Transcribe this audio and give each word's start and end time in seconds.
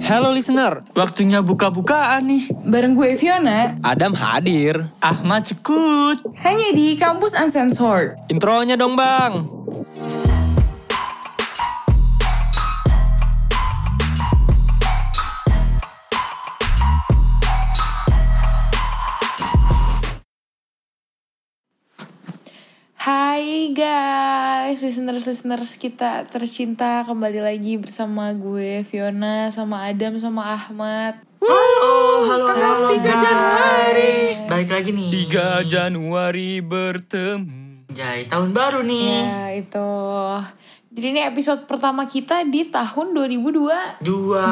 Hello 0.00 0.32
listener, 0.32 0.80
Waktunya 0.96 1.44
buka-bukaan 1.44 2.24
nih. 2.24 2.48
Bareng 2.64 2.96
gue 2.96 3.12
Fiona, 3.20 3.76
Adam 3.84 4.16
hadir. 4.16 4.88
Ahmad 5.04 5.44
Cekut. 5.44 6.24
hanya 6.40 6.72
di 6.72 6.96
Kampus 6.96 7.36
Uncensored. 7.36 8.16
Intronya 8.32 8.80
dong 8.80 8.96
bang. 8.96 9.44
Hai 23.02 23.74
guys, 23.74 24.78
listeners-listeners 24.78 25.74
kita 25.74 26.22
tercinta 26.30 27.02
kembali 27.02 27.42
lagi 27.42 27.74
bersama 27.74 28.30
gue 28.30 28.86
Fiona, 28.86 29.50
sama 29.50 29.90
Adam, 29.90 30.22
sama 30.22 30.54
Ahmad. 30.54 31.18
Halo, 31.42 32.22
halo, 32.30 32.46
halo, 32.46 32.94
3 32.94 33.02
Januari. 33.02 34.14
Baik 34.46 34.68
lagi 34.70 34.90
nih. 34.94 35.10
3 35.26 35.66
Januari 35.66 36.62
bertemu. 36.62 37.90
Jai, 37.90 38.30
tahun 38.30 38.54
baru 38.54 38.86
nih. 38.86 39.14
Ya 39.18 39.44
itu. 39.58 39.90
Jadi 40.94 41.06
ini 41.10 41.26
episode 41.26 41.66
pertama 41.66 42.06
kita 42.06 42.46
di 42.46 42.70
tahun 42.70 43.18
2002. 43.18 43.98
Dua. 43.98 44.46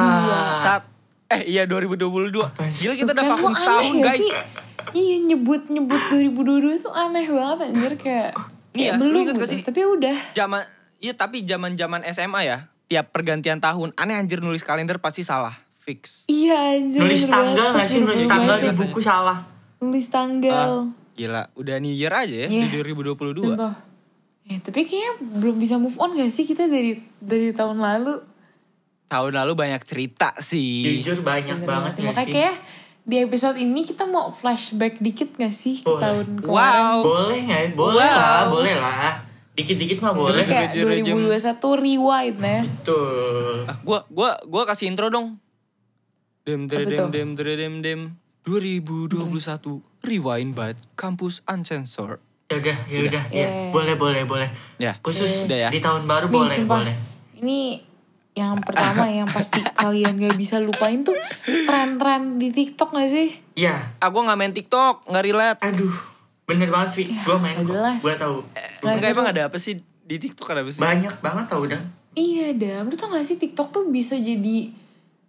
Tat. 0.66 0.90
Eh 1.38 1.54
iya 1.54 1.70
2022. 1.70 2.34
Gila 2.82 2.94
kita 2.98 3.14
udah 3.14 3.26
vakum 3.30 3.54
setahun 3.54 3.94
gak 3.94 4.10
guys. 4.10 4.18
sih? 4.18 4.34
Iya 4.90 5.16
nyebut-nyebut 5.26 6.00
2022 6.10 6.80
tuh 6.80 6.92
aneh 6.92 7.24
banget 7.24 7.58
anjir 7.66 7.94
kayak 7.96 8.30
Iya, 8.70 8.94
kayak 8.94 8.98
belum 8.98 9.24
gitu. 9.28 9.42
sih? 9.44 9.60
Tapi 9.60 9.80
udah. 9.82 10.16
Zaman 10.32 10.62
iya 10.96 11.12
tapi 11.12 11.42
zaman-zaman 11.42 12.06
SMA 12.06 12.40
ya, 12.44 12.58
tiap 12.86 13.10
pergantian 13.10 13.58
tahun 13.58 13.90
aneh 13.94 14.14
anjir 14.14 14.38
nulis 14.38 14.60
kalender 14.60 14.96
pasti 14.96 15.20
salah. 15.20 15.54
Fix. 15.76 16.22
Iya 16.24 16.76
anjir. 16.76 17.00
Nulis 17.00 17.22
bener 17.22 17.32
banget. 17.32 17.50
tanggal 17.50 17.68
Pas 17.68 17.78
gak 17.78 17.88
sih? 17.88 18.00
Nulis 18.00 18.22
tanggal 18.24 18.56
di 18.56 18.68
buku 18.76 19.00
salah. 19.00 19.38
Nulis 19.78 20.06
tanggal. 20.06 20.70
Gila, 21.12 21.42
udah 21.52 21.76
new 21.78 21.90
year 21.90 22.10
aja 22.10 22.36
ya 22.36 22.48
Iya. 22.48 22.64
di 22.64 22.76
2022. 22.76 23.42
Sumpah. 23.48 23.74
Eh, 24.46 24.58
tapi 24.58 24.82
kayaknya 24.82 25.12
belum 25.32 25.56
bisa 25.56 25.74
move 25.76 25.96
on 25.96 26.14
gak 26.14 26.28
sih 26.28 26.44
kita 26.44 26.64
dari 26.64 26.94
dari 27.16 27.50
tahun 27.50 27.76
lalu? 27.76 28.22
Tahun 29.06 29.32
lalu 29.32 29.52
banyak 29.52 29.82
cerita 29.82 30.30
sih. 30.38 30.86
Jujur 30.96 31.20
banyak 31.20 31.58
Bener 31.58 31.66
banget 31.66 31.92
ya 31.96 32.02
Makanya 32.08 32.22
sih. 32.22 32.32
kayak 32.32 32.54
di 33.10 33.18
episode 33.18 33.58
ini 33.58 33.82
kita 33.82 34.06
mau 34.06 34.30
flashback 34.30 35.02
dikit 35.02 35.34
gak 35.34 35.50
sih 35.50 35.82
ke 35.82 35.84
Boleh. 35.84 35.98
tahun 35.98 36.26
kemarin? 36.38 36.54
Wow. 36.78 36.96
Boleh 37.02 37.38
nggak? 37.42 37.60
ya? 37.60 37.68
Boleh 37.74 38.06
Wow. 38.06 38.14
lah, 38.14 38.42
boleh 38.46 38.74
lah. 38.76 39.12
Dikit-dikit 39.50 39.98
mah 39.98 40.14
boleh. 40.14 40.40
Jadi 40.40 40.46
kayak 40.46 40.68
Jujur 40.70 40.88
aja. 40.88 41.02
2021 41.50 41.82
rewind 41.82 42.38
ya. 42.38 42.60
Betul. 42.62 43.54
Ah, 43.66 43.76
gua 43.82 43.98
gua 44.06 44.30
gua 44.46 44.62
kasih 44.64 44.86
intro 44.86 45.10
dong. 45.10 45.42
Dem 46.40 46.64
dem 46.64 46.86
dem 46.86 47.10
dem 47.10 47.28
dem 47.34 47.54
dem 47.58 47.74
dem 47.82 48.00
2021 48.46 49.20
Rewind 50.00 50.54
by 50.54 50.72
Campus 50.94 51.44
Uncensored. 51.44 52.22
Ya 52.48 52.56
udah, 52.56 52.76
ya 52.88 52.98
udah. 53.04 53.24
Ya. 53.28 53.48
Boleh, 53.68 53.94
boleh, 53.94 54.24
boleh. 54.24 54.48
Ya. 54.74 54.96
Khusus 54.98 55.44
ya. 55.44 55.68
di 55.68 55.78
tahun 55.78 56.08
baru 56.08 56.26
Nih, 56.26 56.34
boleh, 56.34 56.56
sumpah. 56.56 56.78
boleh. 56.80 56.94
Ini 57.36 57.60
yang 58.38 58.62
pertama 58.62 59.10
yang 59.10 59.26
pasti 59.26 59.58
kalian 59.80 60.16
gak 60.22 60.38
bisa 60.38 60.62
lupain 60.62 61.02
tuh 61.02 61.18
tren-tren 61.44 62.38
di 62.38 62.54
TikTok 62.54 62.94
gak 62.94 63.10
sih? 63.10 63.34
Iya. 63.58 63.98
Ah 63.98 64.08
nggak 64.08 64.38
main 64.38 64.54
TikTok, 64.54 65.10
nggak 65.10 65.24
relate. 65.26 65.60
Aduh, 65.66 65.94
bener 66.46 66.70
banget 66.70 66.90
Vi. 66.96 67.04
Gue 67.26 67.36
main 67.42 67.60
kok. 67.60 67.74
jelas. 67.74 68.00
Gue 68.00 68.14
tahu. 68.16 68.36
Nggak 68.80 68.94
Enggak 68.96 69.10
emang 69.12 69.28
ada 69.28 69.42
apa 69.50 69.56
sih 69.58 69.74
di 69.82 70.16
TikTok 70.16 70.46
ada 70.50 70.62
apa 70.62 70.70
sih? 70.70 70.80
Banyak 70.80 71.14
banget 71.20 71.44
tau 71.50 71.62
dan. 71.66 71.82
Iya 72.18 72.50
Dam, 72.58 72.90
lu 72.90 72.96
tau 72.98 73.14
gak 73.14 73.22
sih 73.22 73.38
TikTok 73.38 73.70
tuh 73.70 73.86
bisa 73.86 74.18
jadi 74.18 74.74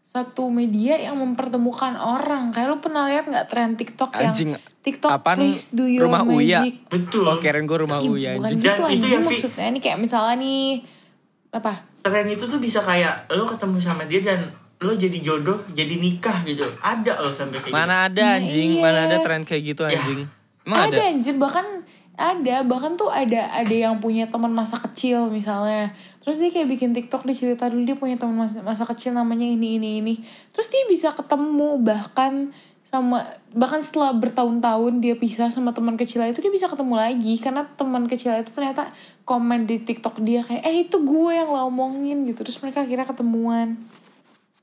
satu 0.01 0.49
media 0.49 0.97
yang 0.97 1.15
mempertemukan 1.21 1.93
orang. 1.95 2.49
Kayak 2.49 2.67
lu 2.73 2.77
pernah 2.81 3.05
lihat 3.05 3.29
gak 3.29 3.47
tren 3.47 3.77
TikTok 3.77 4.11
Anjing, 4.17 4.57
yang 4.57 4.61
TikTok 4.81 5.13
apaan 5.13 5.37
please 5.37 5.77
do 5.77 5.85
your 5.85 6.09
rumah 6.09 6.25
Uya? 6.25 6.65
magic. 6.65 6.89
Betul. 6.89 7.29
Oh 7.29 7.37
keren 7.37 7.69
gua 7.69 7.85
rumah 7.85 8.01
Uya 8.01 8.33
bukan 8.35 8.49
anjing. 8.49 8.59
gitu 8.59 8.69
Dan 8.71 8.75
itu 8.75 8.83
anjing 8.89 9.11
ya, 9.13 9.19
maksudnya. 9.21 9.65
Ini 9.69 9.79
kayak 9.79 9.97
misalnya 10.01 10.35
nih 10.41 10.61
apa? 11.53 11.73
Tren 12.01 12.25
itu 12.25 12.43
tuh 12.43 12.57
bisa 12.57 12.81
kayak 12.81 13.29
lo 13.29 13.45
ketemu 13.45 13.77
sama 13.77 14.03
dia 14.05 14.21
dan 14.21 14.49
lo 14.81 14.91
jadi 14.91 15.21
jodoh, 15.21 15.61
jadi 15.71 15.93
nikah 15.95 16.41
gitu. 16.41 16.65
Ada 16.81 17.21
lo 17.21 17.29
sampai 17.29 17.61
kayak 17.61 17.73
Mana 17.73 18.09
ada 18.09 18.17
Nah, 18.17 18.37
anjing? 18.41 18.69
iya. 18.77 18.81
Mana 18.81 18.99
ada 19.05 19.17
tren 19.21 19.45
kayak 19.45 19.63
gitu 19.63 19.81
Ya. 19.85 19.93
anjing? 19.95 20.25
Emang 20.61 20.89
ada, 20.89 20.97
ada? 20.97 21.05
anjir 21.09 21.35
bahkan 21.37 21.65
ada 22.13 22.61
bahkan 22.61 22.93
tuh 22.93 23.09
ada 23.09 23.49
ada 23.49 23.71
yang 23.73 23.97
punya 23.97 24.29
teman 24.29 24.53
masa 24.53 24.77
kecil 24.77 25.25
misalnya 25.27 25.89
terus 26.21 26.37
dia 26.37 26.53
kayak 26.53 26.69
bikin 26.69 26.93
TikTok 26.93 27.25
dia 27.25 27.33
cerita 27.33 27.65
dulu 27.65 27.81
dia 27.81 27.97
punya 27.97 28.13
teman 28.13 28.45
masa, 28.45 28.61
masa 28.61 28.85
kecil 28.85 29.17
namanya 29.17 29.41
ini 29.41 29.81
ini 29.81 29.89
ini 30.05 30.13
terus 30.53 30.69
dia 30.69 30.85
bisa 30.85 31.17
ketemu 31.17 31.81
bahkan 31.81 32.53
sama 32.91 33.23
bahkan 33.55 33.79
setelah 33.79 34.11
bertahun-tahun 34.11 34.99
dia 34.99 35.15
pisah 35.15 35.47
sama 35.47 35.71
teman 35.71 35.95
kecil 35.95 36.27
itu 36.27 36.43
dia 36.43 36.51
bisa 36.51 36.67
ketemu 36.67 36.99
lagi 36.99 37.39
karena 37.39 37.63
teman 37.79 38.03
kecil 38.03 38.35
itu 38.35 38.51
ternyata 38.51 38.91
komen 39.23 39.63
di 39.63 39.79
TikTok 39.79 40.19
dia 40.19 40.43
kayak 40.43 40.59
eh 40.67 40.83
itu 40.83 40.99
gue 40.99 41.31
yang 41.31 41.47
lo 41.47 41.71
omongin 41.71 42.27
gitu 42.27 42.43
terus 42.43 42.59
mereka 42.59 42.83
akhirnya 42.83 43.07
ketemuan 43.07 43.79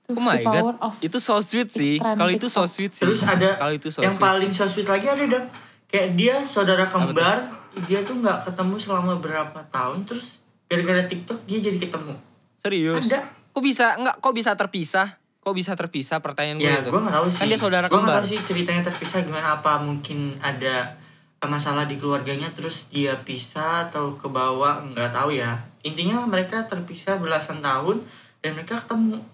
Tuh, 0.08 0.16
Oh 0.16 0.24
my 0.24 0.40
god, 0.40 0.76
of 0.80 0.96
itu 1.04 1.20
so 1.20 1.36
sweet 1.44 1.68
sih. 1.68 2.00
Kalau 2.00 2.32
itu 2.32 2.48
so 2.48 2.64
sweet 2.64 2.96
sih. 2.96 3.04
Terus 3.04 3.20
ada 3.28 3.60
kalau 3.60 3.76
itu 3.76 3.92
so 3.92 4.00
yang 4.00 4.16
sweet 4.16 4.24
paling 4.24 4.52
sih. 4.56 4.64
so 4.64 4.64
sweet 4.64 4.88
lagi 4.88 5.04
ada 5.04 5.20
dong. 5.20 5.44
Kayak 5.84 6.08
dia 6.16 6.36
saudara 6.48 6.88
kembar, 6.88 7.44
dia 7.84 8.00
tuh 8.00 8.16
nggak 8.16 8.40
ketemu 8.40 8.80
selama 8.80 9.20
berapa 9.20 9.60
tahun, 9.68 10.08
terus 10.08 10.40
gara-gara 10.64 11.04
TikTok 11.04 11.44
dia 11.44 11.60
jadi 11.60 11.76
ketemu. 11.76 12.16
serius. 12.64 13.04
Ada. 13.04 13.20
Kok 13.52 13.60
bisa 13.60 14.00
enggak 14.00 14.16
kok 14.16 14.32
bisa 14.32 14.56
terpisah? 14.56 15.08
Kok 15.48 15.56
bisa 15.56 15.72
terpisah 15.72 16.20
pertanyaan 16.20 16.56
gue 16.56 16.68
Ya, 16.68 16.78
itu. 16.78 16.92
gue 16.92 17.00
nggak 17.00 17.16
tahu 17.16 17.26
sih. 17.26 17.40
Kan 17.40 17.48
dia 17.48 17.56
saudara 17.56 17.86
Gue 17.86 17.96
nggak 17.96 18.04
kembar. 18.04 18.20
tahu 18.20 18.28
sih 18.28 18.40
ceritanya 18.44 18.82
terpisah 18.84 19.24
gimana. 19.24 19.56
Apa 19.56 19.80
mungkin 19.80 20.36
ada 20.38 20.92
masalah 21.40 21.84
di 21.84 21.96
keluarganya, 21.96 22.50
terus 22.50 22.88
dia 22.88 23.16
pisah 23.18 23.88
atau 23.88 24.12
ke 24.12 24.26
bawah, 24.26 24.84
nggak 24.84 25.08
tahu 25.10 25.32
ya. 25.32 25.56
Intinya 25.80 26.20
mereka 26.22 26.64
terpisah 26.64 27.16
belasan 27.16 27.58
tahun 27.58 28.04
dan 28.38 28.52
mereka 28.52 28.76
ketemu. 28.78 29.24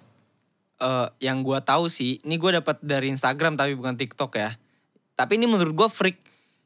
Eh, 0.76 1.06
yang 1.20 1.40
gue 1.40 1.58
tahu 1.58 1.88
sih, 1.88 2.20
ini 2.20 2.36
gue 2.36 2.54
dapat 2.54 2.78
dari 2.78 3.08
Instagram 3.08 3.54
tapi 3.54 3.72
bukan 3.72 3.96
TikTok 3.96 4.32
ya. 4.34 4.54
Tapi 5.14 5.32
ini 5.34 5.46
menurut 5.46 5.72
gue 5.72 5.88
freak. 5.88 6.18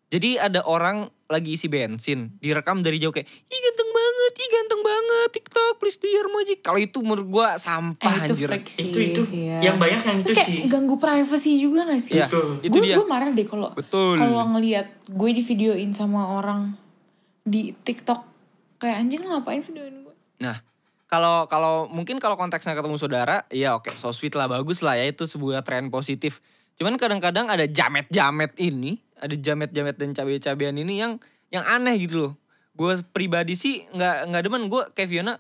Jadi 0.08 0.40
ada 0.40 0.64
orang 0.64 1.12
lagi 1.28 1.60
isi 1.60 1.68
bensin, 1.68 2.40
direkam 2.40 2.80
dari 2.80 2.96
jauh 2.96 3.12
kayak, 3.12 3.28
ih 3.28 3.60
ganteng 3.60 3.90
banget, 3.92 4.32
ih 4.40 4.48
ganteng 4.48 4.80
banget, 4.80 5.28
TikTok 5.36 5.72
please 5.76 6.00
your 6.00 6.28
magic. 6.32 6.64
Kalau 6.64 6.80
itu 6.80 6.98
menurut 7.04 7.28
gue 7.28 7.48
sampah 7.60 8.24
eh 8.24 8.24
itu 8.24 8.32
anjir. 8.32 8.48
freak 8.48 8.64
sih 8.64 8.88
itu 8.88 8.98
itu 9.12 9.22
iya. 9.36 9.60
yang 9.60 9.76
banyak 9.76 10.00
yang 10.00 10.18
itu 10.24 10.32
Terus 10.32 10.38
kayak 10.40 10.48
sih. 10.48 10.60
ganggu 10.64 10.96
privacy 10.96 11.52
juga 11.60 11.80
gak 11.84 12.00
sih? 12.00 12.16
Iya, 12.16 12.26
Betul. 12.32 12.48
itu 12.64 12.76
gue 12.80 13.06
marah 13.06 13.28
deh 13.28 13.44
kalau 13.44 13.68
Betul. 13.76 14.16
kalau 14.16 14.40
ngelihat 14.56 14.88
gue 15.12 15.30
di 15.36 15.42
videoin 15.44 15.92
sama 15.92 16.40
orang 16.40 16.72
di 17.44 17.76
TikTok 17.76 18.24
kayak 18.80 18.96
anjing 19.04 19.20
ngapain 19.28 19.60
videoin 19.60 20.08
gue? 20.08 20.16
Nah, 20.40 20.64
kalau 21.08 21.44
kalau 21.48 21.84
mungkin 21.88 22.16
kalau 22.16 22.40
konteksnya 22.40 22.72
ketemu 22.72 22.96
saudara, 22.96 23.44
ya 23.52 23.76
oke, 23.76 23.92
so 23.96 24.12
sweet 24.16 24.32
lah, 24.32 24.48
bagus 24.48 24.80
lah 24.80 24.96
ya 24.96 25.08
itu 25.08 25.28
sebuah 25.28 25.64
tren 25.64 25.92
positif. 25.92 26.40
Cuman 26.78 26.94
kadang-kadang 26.94 27.50
ada 27.50 27.66
jamet-jamet 27.66 28.54
ini, 28.56 29.02
ada 29.18 29.34
jamet-jamet 29.34 29.98
dan 29.98 30.14
cabe-cabean 30.14 30.78
ini 30.78 31.02
yang 31.02 31.18
yang 31.50 31.66
aneh 31.66 31.98
gitu 31.98 32.14
loh. 32.16 32.32
Gue 32.78 33.02
pribadi 33.10 33.58
sih 33.58 33.82
nggak 33.90 34.30
nggak 34.30 34.42
demen 34.46 34.62
gue 34.70 34.82
kayak 34.94 35.10
Fiona 35.10 35.34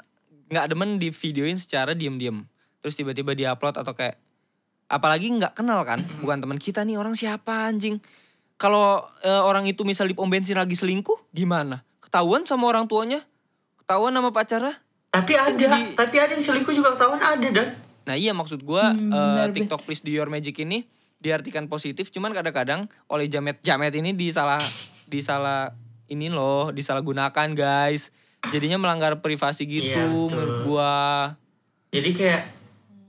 nggak 0.50 0.66
demen 0.66 0.98
di 0.98 1.14
videoin 1.14 1.54
secara 1.54 1.94
diem-diem. 1.94 2.42
Terus 2.82 2.98
tiba-tiba 2.98 3.38
diupload 3.38 3.78
atau 3.78 3.94
kayak 3.94 4.18
apalagi 4.90 5.30
nggak 5.30 5.54
kenal 5.54 5.86
kan, 5.86 6.02
bukan 6.18 6.42
teman 6.42 6.58
kita 6.58 6.82
nih 6.82 6.98
orang 6.98 7.14
siapa 7.14 7.70
anjing. 7.70 8.02
Kalau 8.58 9.06
eh, 9.22 9.42
orang 9.46 9.70
itu 9.70 9.86
misal 9.86 10.10
di 10.10 10.18
pom 10.18 10.26
bensin 10.26 10.58
lagi 10.58 10.74
selingkuh, 10.74 11.30
gimana? 11.30 11.86
Ketahuan 12.02 12.42
sama 12.42 12.66
orang 12.66 12.90
tuanya? 12.90 13.22
Ketahuan 13.78 14.10
sama 14.10 14.34
pacarnya? 14.34 14.74
Tapi 15.14 15.32
ada, 15.38 15.54
Jadi- 15.54 15.94
tapi 15.94 16.16
ada 16.18 16.34
yang 16.34 16.42
selingkuh 16.42 16.74
juga 16.74 16.98
ketahuan 16.98 17.22
ada 17.22 17.46
dan. 17.46 17.78
Nah 18.08 18.16
iya 18.18 18.34
maksud 18.34 18.64
gua 18.66 18.90
Hmm, 18.90 19.12
benar, 19.14 19.54
TikTok 19.54 19.86
Please 19.86 20.02
Do 20.02 20.10
Your 20.10 20.26
Magic 20.26 20.58
ini 20.58 20.88
diartikan 21.18 21.66
positif 21.66 22.14
cuman 22.14 22.30
kadang-kadang 22.30 22.86
oleh 23.10 23.26
jamet-jamet 23.26 23.90
ini 23.98 24.14
disalah 24.14 24.62
disalah 25.10 25.74
ini 26.08 26.32
loh 26.32 26.72
disalahgunakan 26.72 27.52
guys. 27.52 28.10
Jadinya 28.54 28.78
melanggar 28.78 29.18
privasi 29.18 29.66
gitu 29.66 29.98
Iya, 29.98 30.06
betul. 30.06 30.30
menurut 30.30 30.56
gua. 30.64 30.96
Jadi 31.90 32.10
kayak 32.14 32.42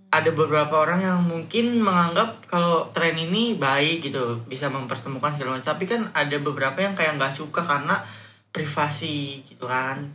ada 0.10 0.34
beberapa 0.34 0.74
orang 0.74 1.06
yang 1.06 1.20
mungkin 1.22 1.86
menganggap 1.86 2.50
kalau 2.50 2.90
tren 2.90 3.14
ini 3.14 3.54
baik 3.54 4.10
gitu, 4.10 4.42
bisa 4.50 4.74
mempertemukan 4.74 5.30
segala 5.30 5.62
macam. 5.62 5.70
Tapi 5.78 5.86
kan 5.86 6.10
ada 6.18 6.34
beberapa 6.42 6.82
yang 6.82 6.98
kayak 6.98 7.22
nggak 7.22 7.30
suka 7.30 7.62
karena 7.62 8.02
privasi 8.50 9.46
gitu 9.46 9.70
kan. 9.70 10.10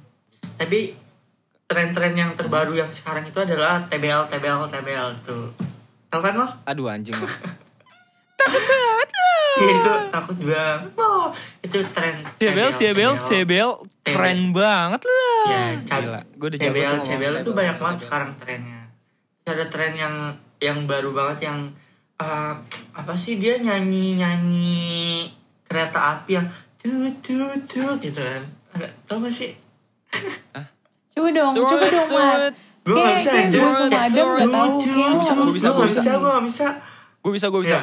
Tapi 0.58 0.99
tren-tren 1.70 2.12
yang 2.19 2.35
terbaru 2.35 2.75
yang 2.75 2.91
sekarang 2.91 3.25
itu 3.25 3.38
adalah 3.38 3.87
TBL, 3.87 4.26
TBL, 4.29 4.67
TBL 4.69 5.08
tuh. 5.23 5.55
Tahu 6.11 6.20
kan 6.20 6.35
lo? 6.37 6.46
Aduh 6.67 6.91
anjing. 6.91 7.14
Iya 9.54 9.70
itu 9.70 9.92
takut 10.10 10.36
banget. 10.42 10.90
Oh, 10.98 11.31
itu 11.62 11.78
tren 11.94 12.26
CBL, 12.42 12.75
CBL, 12.75 13.14
CBL 13.22 13.70
keren 14.02 14.50
banget 14.50 15.06
lah. 15.06 15.46
Ya, 15.46 15.62
Gila, 15.78 16.20
gue 16.26 16.48
udah 16.50 16.58
CBL, 16.58 16.94
tuh 16.98 17.06
CBL 17.06 17.34
itu 17.38 17.50
banyak 17.54 17.76
banget 17.78 17.98
sekarang 18.02 18.31
trennya. 18.34 18.90
Ada 19.46 19.70
tren 19.70 19.94
yang 19.94 20.14
yang 20.58 20.78
baru 20.90 21.14
banget 21.14 21.46
yang 21.46 21.70
eh, 22.19 22.54
apa 22.94 23.14
sih 23.14 23.38
dia 23.38 23.58
nyanyi 23.62 24.19
nyanyi 24.19 25.31
kereta 25.66 26.19
api 26.19 26.38
yang 26.38 26.46
tut 26.78 27.14
tut 27.20 27.58
tut 27.66 27.96
gitu 27.98 28.20
kan 28.20 28.42
tau 29.08 29.19
gak 29.22 29.32
sih 29.32 29.52
Coba 31.14 31.31
dong, 31.31 31.54
coba 31.54 31.86
dong, 31.86 32.08
Mat. 32.10 32.50
gue 32.82 32.94
gak 32.98 33.14
bisa 33.22 33.31
gue 33.46 33.70
sama 33.70 33.86
Kayak, 33.86 34.10
Adam 34.10 34.26
gak 34.34 34.46
bisa, 35.22 35.32
lu 35.38 35.46
gua 35.46 35.70
gak 35.78 35.86
bisa. 35.86 36.02
bisa 36.02 36.12
gue 36.19 36.31
gak 36.31 36.44
bisa 36.46 36.66
Gue 37.25 37.32
bisa, 37.32 37.46
gue 37.48 37.60
bisa. 37.64 37.78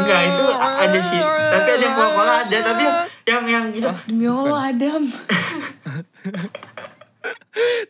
Enggak 0.00 0.22
itu 0.32 0.46
ada 0.56 0.98
sih 1.00 1.20
tapi 1.20 1.68
ada 1.76 1.84
yang 1.84 1.96
vokal 1.96 2.28
ada 2.28 2.56
tapi 2.64 2.84
yang 2.84 2.96
yang, 3.28 3.44
yang 3.46 3.64
gitu 3.76 3.90
Demi 4.08 4.26
Allah, 4.26 4.60
Adam. 4.72 5.02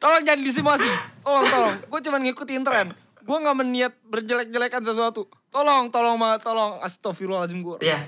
Tolong 0.00 0.22
jangan 0.25 0.40
disimulasi. 0.43 0.88
Tolong, 1.22 1.46
tolong. 1.46 1.75
Gue 1.87 2.00
cuma 2.02 2.19
ngikutin 2.19 2.64
tren. 2.64 2.88
Gue 3.22 3.37
gak 3.38 3.56
meniat 3.56 3.93
berjelek-jelekan 4.08 4.82
sesuatu. 4.82 5.28
Tolong, 5.52 5.93
tolong, 5.93 6.17
ma, 6.19 6.40
tolong. 6.40 6.81
Astagfirullahaladzim 6.82 7.61
gue. 7.62 7.76
ya 7.84 8.02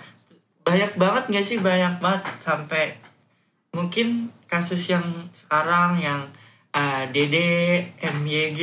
banyak 0.63 0.95
banget 0.95 1.25
gak 1.27 1.47
sih 1.47 1.59
banyak 1.59 1.99
banget 1.99 2.23
sampai 2.39 2.95
mungkin 3.75 4.31
kasus 4.47 4.95
yang 4.95 5.03
sekarang 5.35 5.99
yang 5.99 6.31
uh, 6.71 7.03
Dede 7.11 7.91
MYG 7.99 8.61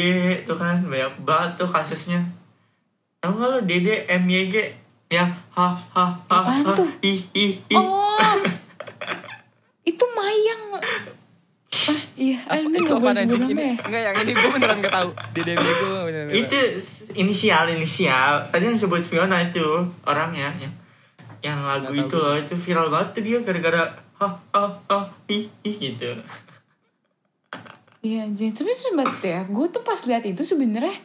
tuh 0.48 0.56
kan 0.56 0.80
banyak 0.88 1.12
banget 1.28 1.60
tuh 1.60 1.68
kasusnya 1.68 2.24
tahu 3.20 3.32
gak 3.36 3.50
lo 3.50 3.60
Dede 3.62 3.96
MYG 4.10 4.56
yang 5.10 5.30
ha 5.52 5.68
ha 5.90 6.06
ha 6.22 6.38
Apaan 6.38 6.64
ha 6.64 6.74
tuh? 6.74 6.88
ih 7.02 7.20
ih 7.34 7.54
ih 7.66 7.78
Oh, 7.78 8.16
itu 9.84 10.06
Mayang. 10.08 10.64
Ah, 11.82 12.02
iya, 12.14 12.38
ini 12.62 12.78
itu 12.78 12.92
apa 12.92 13.02
boleh 13.02 13.18
anjing 13.18 13.30
sebut 13.34 13.50
ini? 13.50 13.54
namanya. 13.58 13.76
Enggak, 13.82 14.02
yang 14.04 14.16
ini 14.20 14.32
gue 14.32 14.50
beneran 14.52 14.78
gak 14.80 14.94
tahu. 14.94 15.10
DDB 15.34 15.64
gue 15.64 15.90
beneran 16.06 16.28
itu 16.30 16.60
inisial 17.16 17.66
inisial 17.68 18.34
tadi 18.48 18.64
yang 18.64 18.78
sebut 18.78 19.02
Fiona 19.02 19.42
itu 19.42 19.66
orangnya 20.04 20.54
yang 20.56 20.74
yang 21.42 21.60
lagu 21.64 21.90
Nggak 21.90 22.06
itu 22.06 22.16
loh 22.16 22.36
itu 22.36 22.54
viral 22.56 22.88
banget 22.88 23.10
tuh 23.12 23.22
dia 23.24 23.38
gara-gara 23.40 23.82
ha 24.20 24.28
ha 24.54 24.64
ha 24.86 25.00
ih 25.28 25.50
ih 25.64 25.76
gitu 25.80 26.12
Iya, 28.00 28.32
jadi 28.32 28.52
tapi 28.54 28.72
ya. 29.26 29.44
Gue 29.44 29.68
tuh 29.68 29.82
pas 29.82 30.00
lihat 30.00 30.24
itu 30.24 30.40
sebenarnya 30.40 30.96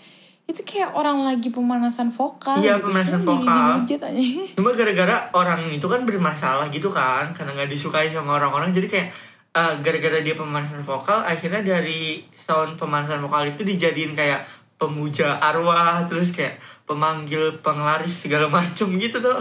itu 0.45 0.61
kayak 0.61 0.93
orang 0.93 1.25
lagi 1.25 1.49
pemanasan 1.49 2.13
vokal. 2.13 2.61
Iya, 2.61 2.77
gitu. 2.77 2.93
pemanasan 2.93 3.17
Kan 3.17 3.25
jadi 3.25 3.29
vokal. 3.33 3.71
aja. 3.81 3.97
cuma 4.61 4.71
gara-gara 4.77 5.17
orang 5.33 5.61
itu 5.73 5.87
kan 5.89 6.05
bermasalah 6.05 6.69
gitu 6.69 6.93
kan 6.93 7.33
karena 7.33 7.57
nggak 7.57 7.71
disukai 7.73 8.13
sama 8.13 8.37
orang-orang 8.37 8.69
jadi 8.69 8.85
kayak 8.85 9.09
eh, 9.57 9.75
gara-gara 9.81 10.21
dia 10.21 10.37
pemanasan 10.37 10.85
vokal 10.85 11.25
akhirnya 11.25 11.65
dari 11.65 12.21
sound 12.37 12.77
pemanasan 12.77 13.25
vokal 13.25 13.49
itu 13.49 13.65
dijadiin 13.65 14.13
kayak 14.13 14.45
pemuja 14.77 15.41
arwah 15.41 16.05
terus 16.05 16.37
kayak 16.37 16.61
pemanggil 16.85 17.65
penglaris 17.65 18.29
segala 18.29 18.53
macem 18.57 19.01
gitu 19.01 19.25
tuh 19.25 19.41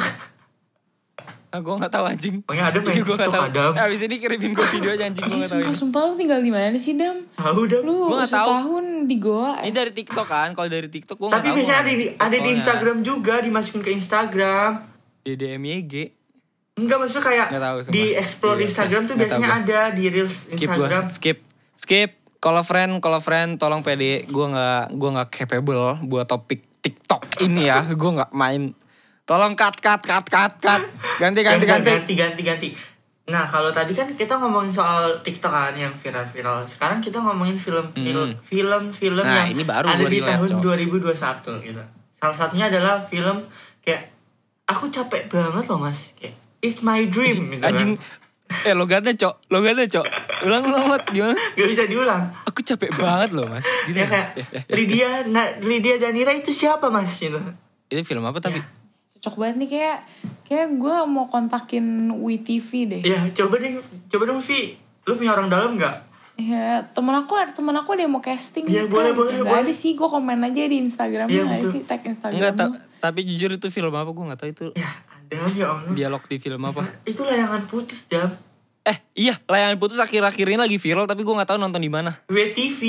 Ah, 1.53 1.61
gue 1.61 1.69
gak 1.77 1.93
tahu 1.93 2.05
anjing. 2.07 2.35
Pokoknya 2.41 2.65
ada 2.65 2.79
main 2.79 2.97
gue 2.97 3.05
gak 3.05 3.29
TikTok, 3.29 3.29
tahu. 3.31 3.45
Adam. 3.47 3.71
Eh, 3.71 3.85
abis 3.85 3.99
ini 4.01 4.15
kirimin 4.17 4.51
gue 4.51 4.65
videonya 4.67 5.05
anjing 5.05 5.21
gue 5.23 5.37
gak 5.37 5.45
tahu. 5.45 5.53
sumpah, 5.53 5.69
ini. 5.69 5.77
sumpah 5.77 6.01
lu 6.01 6.13
tinggal 6.15 6.39
di 6.39 6.49
mana 6.49 6.77
sih, 6.77 6.93
Dam? 6.93 7.17
tahu 7.31 7.61
dah 7.63 7.79
Lu 7.79 7.93
Gua 8.09 8.17
nggak 8.17 8.31
tahu. 8.31 8.47
setahun 8.49 8.85
di 9.05 9.15
Goa. 9.15 9.51
Ini 9.61 9.69
dari 9.71 9.91
TikTok 9.91 10.27
kan. 10.27 10.49
Kalau 10.51 10.65
dari 10.67 10.89
TikTok 10.89 11.13
gue 11.15 11.29
tapi 11.29 11.47
biasanya 11.51 11.79
ada 11.79 11.91
di 11.91 12.05
ada 12.11 12.35
di 12.35 12.49
Instagram 12.51 12.97
juga 12.99 13.35
dimasukin 13.39 13.81
ke 13.81 13.91
Instagram 13.91 14.71
DDMYG. 15.23 15.93
enggak 16.73 16.97
maksudnya 16.97 17.21
kayak 17.23 17.47
tahu, 17.53 17.77
sumpah. 17.79 17.93
di 17.93 18.03
explore 18.11 18.57
Iya, 18.57 18.65
Instagram 18.65 19.01
tuh 19.03 19.15
biasanya 19.15 19.49
ada 19.53 19.79
di 19.89 20.03
reels 20.07 20.35
Skip 20.43 20.57
gue. 20.57 20.65
Instagram 20.65 21.03
Skip. 21.11 21.37
Skip. 21.77 22.11
Kalau 22.39 22.59
friend, 22.61 22.97
kalau 22.97 23.19
friend 23.19 23.55
tolong 23.55 23.79
pede. 23.79 24.25
Gue 24.25 24.45
gak, 24.47 24.91
gue 24.91 25.09
gak 25.13 25.29
capable 25.31 25.79
buat 26.03 26.25
topik 26.25 26.65
TikTok 26.81 27.39
ini 27.39 27.69
ya. 27.69 27.85
gue 27.85 28.11
gak 28.11 28.33
main. 28.33 28.73
Tolong 29.23 29.55
cut, 29.55 29.79
cut, 29.79 30.03
cut, 30.03 30.25
cut, 30.27 30.53
cut. 30.59 30.81
Ganti, 31.15 31.39
ganti, 31.41 31.63
ganti. 31.63 31.89
ganti 31.89 32.13
ganti 32.15 32.43
ganti 32.43 32.69
nah 33.23 33.47
kalau 33.47 33.71
tadi 33.71 33.95
kan 33.95 34.03
kita 34.19 34.35
ngomongin 34.35 34.67
soal 34.67 35.15
TikTok 35.23 35.47
kan 35.47 35.71
yang 35.71 35.95
viral-viral 35.95 36.67
sekarang 36.67 36.99
kita 36.99 37.23
ngomongin 37.23 37.55
film 37.55 37.87
film 37.95 38.35
film 38.43 38.83
film 38.91 39.23
Hmm. 39.23 39.31
Nah, 39.31 39.47
yang 39.47 39.55
ini 39.55 39.63
baru 39.63 39.87
ada 39.87 40.03
di 40.03 40.19
tahun 40.19 40.49
Cok. 40.51 40.59
2021 40.59 41.63
gitu 41.63 41.83
salah 42.19 42.35
satunya 42.35 42.67
adalah 42.67 42.99
film 42.99 43.47
kayak 43.79 44.11
aku 44.67 44.91
capek 44.91 45.31
banget 45.31 45.71
loh 45.71 45.79
mas 45.79 46.11
kayak 46.19 46.35
it's 46.59 46.83
my 46.83 46.99
dream 47.07 47.47
gitu 47.47 47.63
Anjing. 47.63 47.95
kan. 47.95 48.67
Eh 48.67 48.75
logatnya 48.75 49.15
cok. 49.15 49.49
Logatnya 49.49 49.87
cok. 49.87 50.05
Ulang 50.45 50.67
ulang 50.67 50.85
Mat. 50.85 51.07
Gimana? 51.09 51.33
Gak 51.55 51.67
bisa 51.73 51.87
diulang 51.87 52.27
Aku 52.43 52.59
capek 52.61 52.91
banget 52.93 53.31
loh 53.31 53.47
mas. 53.47 53.63
Gitu 53.87 53.97
ya 53.97 54.05
kayak 54.05 54.27
Lydia 54.67 55.09
na, 55.31 55.47
Lydia 55.63 55.95
Danira 55.95 56.35
itu 56.35 56.51
siapa 56.51 56.91
mas 56.91 57.07
gitu 57.17 57.39
Itu 57.87 58.03
film 58.03 58.27
apa 58.27 58.43
tapi? 58.43 58.59
Cocok 59.23 59.39
banget 59.39 59.55
nih 59.57 59.69
kayak 59.71 59.97
kayak 60.43 60.67
gue 60.75 60.95
mau 61.05 61.25
kontakin 61.25 61.85
WeTV 62.13 62.69
deh. 62.85 63.01
ya 63.01 63.23
coba 63.33 63.55
deh 63.55 63.79
coba 64.05 64.23
dong 64.27 64.43
Vi 64.43 64.75
lu 65.01 65.15
punya 65.15 65.31
orang 65.31 65.47
dalam 65.47 65.73
nggak 65.73 66.11
Ya, 66.33 66.81
temen 66.89 67.13
aku 67.13 67.31
ada 67.33 67.49
temen 67.49 67.71
aku 67.71 67.93
ada 67.93 68.01
yang 68.01 68.11
mau 68.11 68.19
casting 68.19 68.65
Iya, 68.65 68.83
gitu. 68.83 68.91
boleh, 68.91 69.13
boleh, 69.13 69.37
Gak 69.37 69.45
boleh. 69.45 69.63
ada 69.63 69.71
sih, 69.71 69.93
gue 69.93 70.03
komen 70.03 70.41
aja 70.41 70.65
di 70.65 70.81
Instagram 70.81 71.29
Iya, 71.29 71.45
ada 71.45 71.55
betul. 71.55 71.69
sih 71.69 71.81
tag 71.83 72.01
Instagram. 72.01 72.35
Enggak, 72.35 72.53
ta- 72.57 72.73
tapi 72.99 73.19
jujur 73.23 73.53
itu 73.53 73.69
film 73.69 73.93
apa 73.93 74.09
gue 74.09 74.23
gak 74.25 74.39
tahu 74.39 74.49
itu 74.49 74.65
ya 74.73 74.89
ada 74.97 75.37
ya 75.51 75.65
Allah 75.71 75.93
dialog 75.93 76.23
di 76.25 76.37
film 76.37 76.59
apa. 76.65 76.83
itu 77.05 77.21
layangan 77.21 77.63
putus 77.63 78.03
dam 78.05 78.33
Eh 78.81 78.97
iya, 79.15 79.39
layangan 79.45 79.77
putus 79.77 79.95
akhir-akhir 79.95 80.43
ini 80.43 80.57
lagi 80.57 80.75
viral 80.75 81.05
tapi 81.05 81.21
gue 81.21 81.31
gak 81.31 81.47
tahu 81.47 81.61
nonton 81.61 81.79
di 81.79 81.87
mana. 81.87 82.17
WTV 82.27 82.81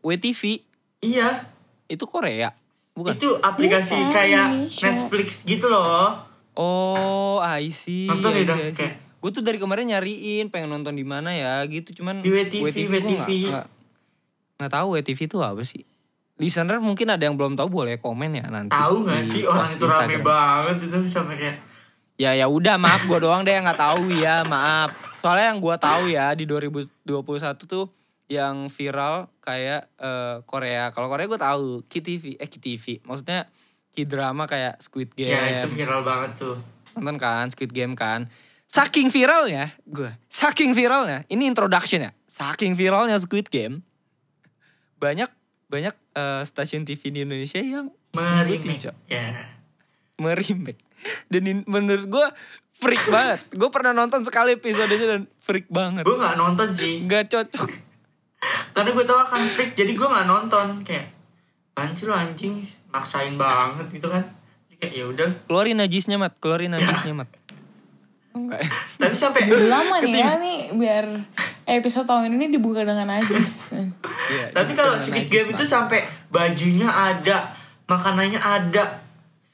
WTV 0.00 0.40
iya 1.02 1.44
itu 1.86 2.02
Korea, 2.04 2.56
bukan? 2.92 3.12
Itu 3.12 3.36
aplikasi 3.36 3.96
Bukan, 3.96 4.12
kayak 4.12 4.46
Indonesia. 4.50 4.84
Netflix 4.84 5.28
gitu 5.42 5.66
loh. 5.66 6.22
Oh, 6.52 7.40
I 7.40 7.68
see. 7.70 8.04
Nonton 8.06 8.30
ya, 8.32 8.44
see. 8.44 8.72
Kayak- 8.72 8.96
Gue 9.18 9.30
tuh 9.30 9.40
dari 9.40 9.56
kemarin 9.56 9.86
nyariin 9.86 10.50
pengen 10.50 10.66
nonton 10.68 10.92
di 10.92 11.02
mana 11.02 11.30
ya 11.30 11.62
gitu, 11.64 11.94
cuman 11.94 12.18
Di 12.18 12.28
WTV, 12.28 12.90
WTV. 12.90 12.90
nggak 12.90 13.26
nggak- 13.48 13.68
nggak 14.58 14.72
tahu 14.72 14.86
WTV 14.92 15.20
itu 15.22 15.38
apa 15.38 15.62
sih. 15.62 15.86
Listener 16.34 16.76
mungkin 16.76 17.06
ada 17.06 17.22
yang 17.22 17.38
belum 17.38 17.54
tahu 17.54 17.70
boleh 17.70 17.96
komen 17.96 18.34
ya 18.34 18.50
nanti. 18.50 18.74
Tahu 18.74 19.06
nggak 19.06 19.20
di 19.20 19.30
sih 19.30 19.42
orang 19.44 19.68
itu 19.68 19.84
rame 19.84 19.94
Instagram. 20.10 20.22
banget 20.22 20.76
itu 20.82 20.96
sampai 21.06 21.36
kayak 21.38 21.56
Ya 22.12 22.34
ya 22.34 22.44
udah 22.44 22.76
maaf 22.76 23.02
gue 23.02 23.18
doang 23.18 23.40
deh 23.40 23.50
yang 23.50 23.62
nggak 23.62 23.78
tahu 23.78 24.10
ya 24.12 24.42
maaf. 24.44 24.90
Soalnya 25.18 25.54
yang 25.54 25.58
gue 25.58 25.76
tahu 25.76 26.02
ya 26.08 26.26
di 26.34 26.44
2021 26.44 26.90
tuh 27.64 27.86
yang 28.26 28.66
viral 28.66 29.28
kayak 29.38 29.90
eh, 29.94 30.36
Korea. 30.42 30.88
Kalau 30.88 31.06
Korea 31.06 31.26
gue 31.26 31.36
tahu 31.36 31.64
KTV 31.84 32.36
eh 32.36 32.46
KTV. 32.46 33.02
Maksudnya 33.02 33.46
K-drama 33.90 34.44
kayak 34.44 34.80
Squid 34.80 35.12
Game. 35.12 35.30
ya 35.30 35.62
itu 35.62 35.74
viral 35.74 36.00
banget 36.00 36.36
tuh. 36.36 36.56
Nonton 36.94 37.16
kan 37.16 37.46
Squid 37.48 37.70
Game 37.70 37.92
kan. 37.92 38.28
Saking 38.64 39.08
viralnya 39.08 39.68
gue. 39.84 40.08
Saking 40.26 40.72
viralnya. 40.72 41.24
Ini 41.26 41.44
introduction 41.44 42.00
ya. 42.02 42.12
Saking 42.24 42.72
viralnya 42.72 43.16
Squid 43.16 43.46
Game. 43.46 43.84
Banyak 44.96 45.28
banyak 45.66 45.92
eh, 46.12 46.42
stasiun 46.42 46.82
TV 46.82 47.10
di 47.10 47.20
Indonesia 47.22 47.58
yang. 47.58 47.92
Cok 48.12 48.96
Ya. 49.08 49.56
meremake 50.14 50.76
dan 51.26 51.42
in- 51.42 51.64
menurut 51.64 52.04
gue 52.04 52.26
freak 52.74 53.00
banget 53.08 53.40
gue 53.50 53.68
pernah 53.68 53.90
nonton 53.90 54.20
sekali 54.20 54.54
episodenya 54.54 55.06
dan 55.08 55.22
freak 55.38 55.64
banget 55.66 56.04
Gue 56.04 56.14
nggak 56.14 56.36
nonton 56.36 56.68
sih. 56.70 57.00
nggak 57.02 57.26
cocok 57.26 57.68
Karena 58.74 58.90
gue 58.90 59.04
tau 59.04 59.18
akan 59.22 59.46
freak 59.46 59.78
jadi 59.78 59.92
gue 59.94 60.08
nggak 60.08 60.26
nonton. 60.26 60.82
Kayak 60.82 61.12
Apaan 61.72 61.96
sih 61.96 62.04
lu 62.04 62.12
anjing? 62.12 62.60
Maksain 62.92 63.40
banget 63.40 63.88
gitu 63.88 64.12
kan. 64.12 64.20
Jadi 64.68 64.76
kayak 64.76 64.92
ya 64.92 65.04
udah. 65.08 65.28
Keluarin 65.48 65.80
najisnya 65.80 66.20
mat. 66.20 66.36
Keluarin 66.36 66.76
najisnya 66.76 67.16
mat. 67.16 67.32
Enggak. 68.36 68.60
Tapi 69.00 69.16
sampai 69.16 69.48
lama 69.48 69.96
nih 70.04 70.20
ya 70.20 70.36
nih 70.36 70.58
biar 70.76 71.04
episode 71.64 72.04
tahun 72.04 72.36
ini 72.36 72.52
dibuka 72.52 72.84
dengan 72.84 73.08
najis. 73.08 73.72
Iya, 74.32 74.52
tapi 74.52 74.72
kalau 74.76 74.96
najis, 74.96 75.12
Game 75.28 75.52
Mat. 75.52 75.56
itu 75.60 75.64
sampai 75.68 76.04
bajunya 76.32 76.88
ada 76.88 77.52
makanannya 77.88 78.40
ada 78.40 79.00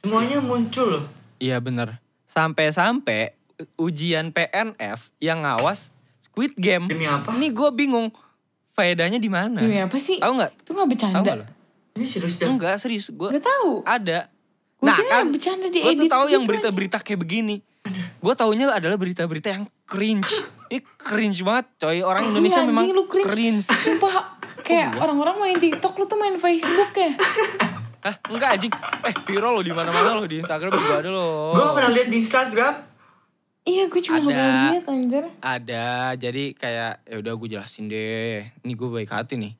semuanya 0.02 0.42
muncul 0.42 0.98
loh. 0.98 1.04
Iya 1.38 1.62
bener. 1.62 2.02
Sampai-sampai 2.30 3.34
ujian 3.78 4.30
PNS 4.30 5.14
yang 5.22 5.42
ngawas 5.42 5.90
Squid 6.22 6.54
Game. 6.58 6.86
Demi 6.86 7.06
apa? 7.06 7.34
ini 7.34 7.50
gue 7.50 7.70
bingung 7.74 8.14
faedahnya 8.78 9.18
di 9.18 9.26
mana? 9.26 9.58
Demi 9.58 9.74
apa 9.76 9.98
sih? 9.98 10.22
tahu 10.22 10.38
nggak? 10.38 10.50
Itu 10.54 10.70
gak 10.70 10.78
tahu 10.78 10.86
bercanda. 10.86 11.18
nggak 11.18 11.36
lo? 11.36 11.44
Ini 11.98 12.04
serius 12.06 12.34
dah. 12.38 12.46
Enggak 12.46 12.74
serius. 12.78 13.10
Gue 13.10 13.34
Gak 13.34 13.42
tahu. 13.42 13.82
ada. 13.82 14.30
Gua 14.78 14.86
nah 14.86 14.94
kira 14.94 15.10
kan 15.10 15.26
bercanda 15.26 15.66
di 15.66 15.82
gue 15.82 15.92
tuh 15.98 16.06
tahu 16.06 16.24
yang 16.30 16.46
gitu 16.46 16.50
berita-berita 16.54 16.96
kayak 17.02 17.18
begini. 17.18 17.56
Gue 18.18 18.34
taunya 18.34 18.70
adalah 18.70 18.94
berita-berita 18.94 19.48
yang 19.50 19.64
cringe. 19.82 20.30
Ini 20.70 20.78
cringe 20.94 21.42
banget 21.42 21.66
coy. 21.76 21.98
Orang 22.00 22.30
Indonesia 22.30 22.62
Iya, 22.62 22.68
memang 22.70 22.86
anjing, 22.86 22.94
lu 22.94 23.04
cringe. 23.04 23.26
cringe. 23.28 23.66
Sumpah 23.82 24.14
kayak 24.62 24.94
orang-orang 24.94 25.34
main 25.38 25.58
TikTok 25.58 25.98
lu 25.98 26.04
tuh 26.06 26.14
main 26.14 26.38
Facebook 26.38 26.94
ya. 26.94 27.10
Hah, 27.98 28.14
enggak 28.30 28.50
anjing. 28.54 28.72
Eh 29.02 29.14
viral 29.26 29.58
lo 29.58 29.62
di 29.64 29.74
mana-mana 29.74 30.14
lo 30.14 30.22
di 30.22 30.38
Instagram 30.38 30.70
juga 30.70 31.02
ada 31.02 31.10
lo. 31.10 31.50
Gue 31.50 31.62
gak 31.64 31.74
pernah 31.74 31.90
lihat 31.90 32.06
di 32.06 32.16
Instagram 32.16 32.74
Iya 33.68 33.84
gue 33.92 34.00
cuma 34.00 34.16
Ada. 34.24 34.72
lihat 34.72 34.84
anjir. 34.88 35.24
ada 35.44 36.16
jadi 36.16 36.56
kayak 36.56 36.92
ya 37.04 37.16
udah 37.20 37.32
gue 37.36 37.48
jelasin 37.52 37.92
deh 37.92 38.48
ini 38.64 38.72
gue 38.72 38.88
baik 38.88 39.12
hati 39.12 39.36
nih 39.36 39.52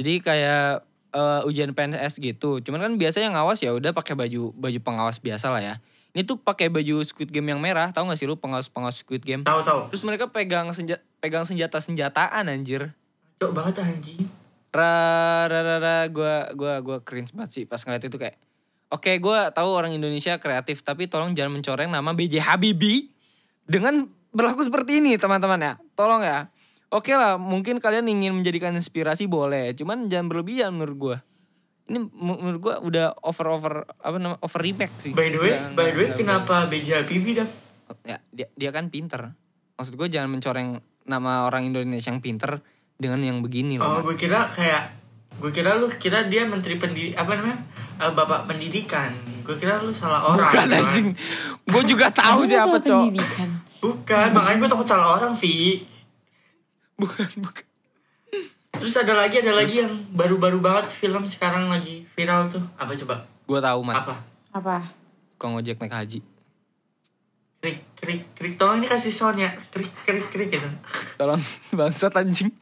jadi 0.00 0.12
kayak 0.24 0.66
eh, 1.12 1.48
ujian 1.48 1.76
PNS 1.76 2.16
gitu. 2.22 2.62
Cuman 2.64 2.80
kan 2.80 2.92
biasanya 2.96 3.34
ngawas 3.34 3.60
ya 3.60 3.74
udah 3.74 3.92
pakai 3.92 4.16
baju 4.16 4.54
baju 4.54 4.78
pengawas 4.80 5.20
biasa 5.20 5.52
lah 5.52 5.60
ya. 5.60 5.74
Ini 6.10 6.26
tuh 6.26 6.40
pakai 6.40 6.66
baju 6.72 7.06
Squid 7.06 7.30
Game 7.30 7.54
yang 7.54 7.62
merah, 7.62 7.94
tahu 7.94 8.10
gak 8.10 8.18
sih 8.18 8.26
lu 8.26 8.34
pengawas-pengawas 8.34 8.98
Squid 8.98 9.22
Game? 9.22 9.46
Tahu 9.46 9.62
tahu. 9.62 9.80
Terus 9.94 10.02
mereka 10.02 10.26
pegang 10.26 10.66
senja 10.74 10.98
pegang 11.22 11.46
senjata-senjataan 11.46 12.50
anjir. 12.50 12.96
Cok 13.38 13.52
banget 13.54 13.84
anjing. 13.84 14.26
Ra 14.74 15.46
ra 15.46 15.60
ra, 15.62 15.76
ra 15.78 15.96
gua 16.10 16.50
gua 16.54 16.74
gua 16.82 16.98
cringe 17.02 17.34
banget 17.34 17.50
sih 17.60 17.64
pas 17.66 17.82
ngeliat 17.82 18.06
itu 18.06 18.16
kayak 18.18 18.38
Oke, 18.90 19.22
gua 19.22 19.54
tahu 19.54 19.70
orang 19.70 19.94
Indonesia 19.94 20.34
kreatif, 20.42 20.82
tapi 20.82 21.06
tolong 21.06 21.30
jangan 21.30 21.62
mencoreng 21.62 21.94
nama 21.94 22.10
BJ 22.10 22.42
Habibie 22.42 23.14
dengan 23.70 24.10
berlaku 24.34 24.66
seperti 24.66 24.98
ini, 24.98 25.14
teman-teman 25.14 25.62
ya. 25.62 25.72
Tolong 25.94 26.26
ya. 26.26 26.50
Oke 26.90 27.14
lah, 27.14 27.38
mungkin 27.38 27.78
kalian 27.78 28.10
ingin 28.10 28.34
menjadikan 28.34 28.74
inspirasi 28.74 29.30
boleh, 29.30 29.70
cuman 29.78 30.10
jangan 30.10 30.26
berlebihan 30.26 30.74
menurut 30.74 30.96
gua. 30.98 31.16
Ini 31.86 32.02
menurut 32.10 32.58
gua 32.58 32.74
udah 32.82 33.14
over 33.22 33.46
over 33.46 33.72
apa 33.86 34.16
namanya 34.18 34.42
over 34.42 34.58
repack 34.58 34.90
sih. 34.98 35.14
By 35.14 35.30
the 35.30 35.38
way, 35.38 35.54
Udah 35.54 35.74
by 35.78 35.86
the 35.94 35.98
way 36.02 36.08
kenapa 36.10 36.66
BJ 36.66 37.06
Habibie 37.06 37.38
dah? 37.38 37.48
ya 38.02 38.18
dia 38.30 38.46
dia 38.54 38.70
kan 38.70 38.90
pinter. 38.90 39.34
Maksud 39.74 39.96
gue 39.96 40.06
jangan 40.06 40.30
mencoreng 40.30 40.78
nama 41.08 41.42
orang 41.42 41.66
Indonesia 41.66 42.12
yang 42.12 42.22
pinter 42.22 42.62
dengan 42.94 43.18
yang 43.18 43.38
begini 43.40 43.80
Oh, 43.80 43.98
loh. 43.98 44.06
gue 44.06 44.14
kira 44.14 44.46
kayak 44.46 44.99
gue 45.38 45.50
kira 45.54 45.78
lu 45.78 45.86
kira 45.94 46.26
dia 46.26 46.48
menteri 46.48 46.76
pendidik 46.80 47.14
apa 47.14 47.38
namanya? 47.38 47.60
Eh, 48.00 48.10
bapak 48.10 48.50
pendidikan. 48.50 49.12
Gue 49.46 49.54
kira 49.56 49.78
lu 49.78 49.94
salah 49.94 50.24
orang. 50.24 50.48
Bukan 50.48 50.66
gitu 50.66 50.76
anjing. 50.80 51.08
Gue 51.68 51.82
juga 51.86 52.06
tahu 52.10 52.48
siapa 52.48 52.66
apa 52.66 52.78
cowok. 52.82 53.04
pendidikan? 53.06 53.48
Bukan, 53.80 54.28
makanya 54.36 54.58
gue 54.60 54.68
takut 54.68 54.88
salah 54.88 55.08
orang, 55.16 55.32
Vi. 55.32 55.84
Bukan 57.00 57.28
bukan. 57.40 57.64
Terus 58.76 58.96
ada 58.96 59.12
lagi, 59.12 59.40
ada 59.40 59.52
lagi 59.52 59.80
yang 59.84 59.92
baru-baru 60.12 60.60
banget 60.60 60.92
film 60.92 61.24
sekarang 61.24 61.68
lagi 61.68 62.04
viral 62.16 62.48
tuh. 62.48 62.64
Apa 62.76 62.92
coba? 62.96 63.24
Gue 63.44 63.60
tahu 63.60 63.80
mat. 63.84 64.04
Apa? 64.04 64.14
Apa? 64.52 64.76
Kau 65.40 65.52
ngojek 65.56 65.80
naik 65.80 65.96
haji. 65.96 66.20
Krik, 67.60 67.78
krik, 67.96 68.22
krik. 68.36 68.54
Tolong 68.56 68.80
ini 68.80 68.88
kasih 68.88 69.12
sound 69.12 69.36
ya. 69.40 69.52
Krik, 69.68 69.92
krik, 70.04 70.28
krik 70.32 70.48
gitu. 70.48 70.68
Tolong 71.20 71.40
bangsat 71.76 72.12
anjing. 72.16 72.52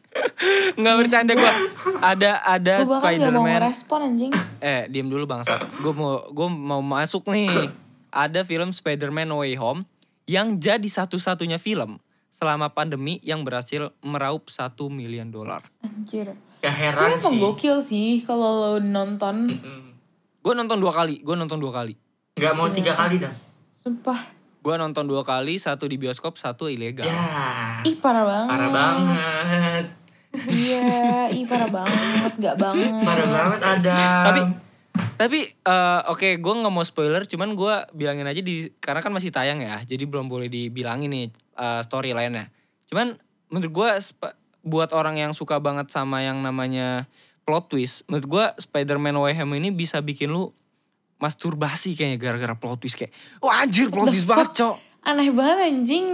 Nggak 0.78 0.94
bercanda 0.98 1.32
gue. 1.34 1.52
Ada 1.98 2.30
ada 2.42 2.74
Gue 2.82 2.90
bahkan 2.90 3.18
gak 3.18 3.32
mau 3.34 3.44
Spider-Man. 3.44 3.54
ngerespon 3.60 4.00
anjing. 4.02 4.32
Eh, 4.58 4.82
diem 4.88 5.06
dulu 5.06 5.24
bangsat. 5.26 5.60
Gue 5.78 5.92
mau 5.94 6.26
gue 6.30 6.48
mau 6.48 6.82
masuk 6.82 7.26
nih. 7.28 7.70
Ada 8.08 8.42
film 8.42 8.72
Spider-Man 8.72 9.28
No 9.28 9.44
Way 9.44 9.60
Home 9.60 9.84
yang 10.24 10.56
jadi 10.56 10.84
satu-satunya 10.84 11.60
film 11.60 12.00
selama 12.28 12.70
pandemi 12.70 13.18
yang 13.20 13.42
berhasil 13.42 13.90
meraup 14.00 14.48
satu 14.48 14.88
miliar 14.88 15.26
dolar. 15.26 15.66
Anjir. 15.82 16.32
Ya 16.58 16.70
Tapi 16.70 16.74
heran 16.74 17.10
emang 17.18 17.34
sih. 17.34 17.40
gokil 17.40 17.76
sih 17.82 18.10
kalau 18.22 18.50
lo 18.58 18.72
nonton. 18.78 19.58
Mm. 19.58 19.88
Gue 20.42 20.54
nonton 20.54 20.78
dua 20.78 20.90
kali. 20.90 21.20
Gue 21.22 21.34
nonton 21.34 21.58
dua 21.58 21.70
kali. 21.70 21.94
Nggak 22.34 22.54
mau 22.54 22.70
tiga 22.70 22.94
kali 22.94 23.18
dah. 23.18 23.34
Sumpah. 23.68 24.37
Gue 24.68 24.76
nonton 24.76 25.08
dua 25.08 25.24
kali, 25.24 25.56
satu 25.56 25.88
di 25.88 25.96
bioskop, 25.96 26.36
satu 26.36 26.68
ilegal. 26.68 27.08
Ya. 27.08 27.80
Ih 27.88 27.96
parah 27.96 28.20
banget. 28.20 28.48
Parah 28.52 28.68
banget. 28.68 29.84
Iya, 30.44 31.32
ih 31.32 31.48
parah 31.48 31.72
banget. 31.72 32.32
Gak 32.36 32.56
banget. 32.60 33.00
Parah 33.00 33.28
banget 33.32 33.60
ada. 33.64 33.96
Tapi 34.28 34.40
tapi 35.16 35.40
eh, 35.48 36.00
oke 36.12 36.36
gue 36.36 36.54
nggak 36.60 36.74
mau 36.74 36.84
spoiler, 36.84 37.24
cuman 37.24 37.56
gue 37.56 37.74
bilangin 37.96 38.28
aja 38.28 38.44
di 38.44 38.68
karena 38.76 39.00
kan 39.00 39.08
masih 39.08 39.32
tayang 39.32 39.64
ya, 39.64 39.80
jadi 39.88 40.04
belum 40.04 40.28
boleh 40.28 40.52
dibilangin 40.52 41.08
nih 41.16 41.26
eh, 41.56 41.80
story 41.80 42.12
lainnya. 42.12 42.52
Cuman 42.92 43.16
menurut 43.48 43.72
gue 43.72 43.88
buat 44.68 44.92
orang 44.92 45.16
yang 45.16 45.32
suka 45.32 45.64
banget 45.64 45.88
sama 45.88 46.20
yang 46.20 46.44
namanya 46.44 47.08
plot 47.48 47.72
twist, 47.72 48.04
menurut 48.04 48.26
gue 48.28 48.44
Spider-Man 48.60 49.16
Way 49.16 49.32
Home 49.40 49.56
ini 49.56 49.72
bisa 49.72 50.04
bikin 50.04 50.28
lu 50.28 50.52
masturbasi 51.18 51.98
kayaknya 51.98 52.18
gara-gara 52.18 52.54
plot 52.54 52.78
twist 52.82 52.98
kayak, 52.98 53.12
wah 53.42 53.62
anjir 53.62 53.90
plot 53.90 54.10
twist 54.10 54.26
banget 54.26 54.50
cok. 54.54 54.76
Aneh 55.06 55.30
banget 55.34 55.58
anjing. 55.70 56.06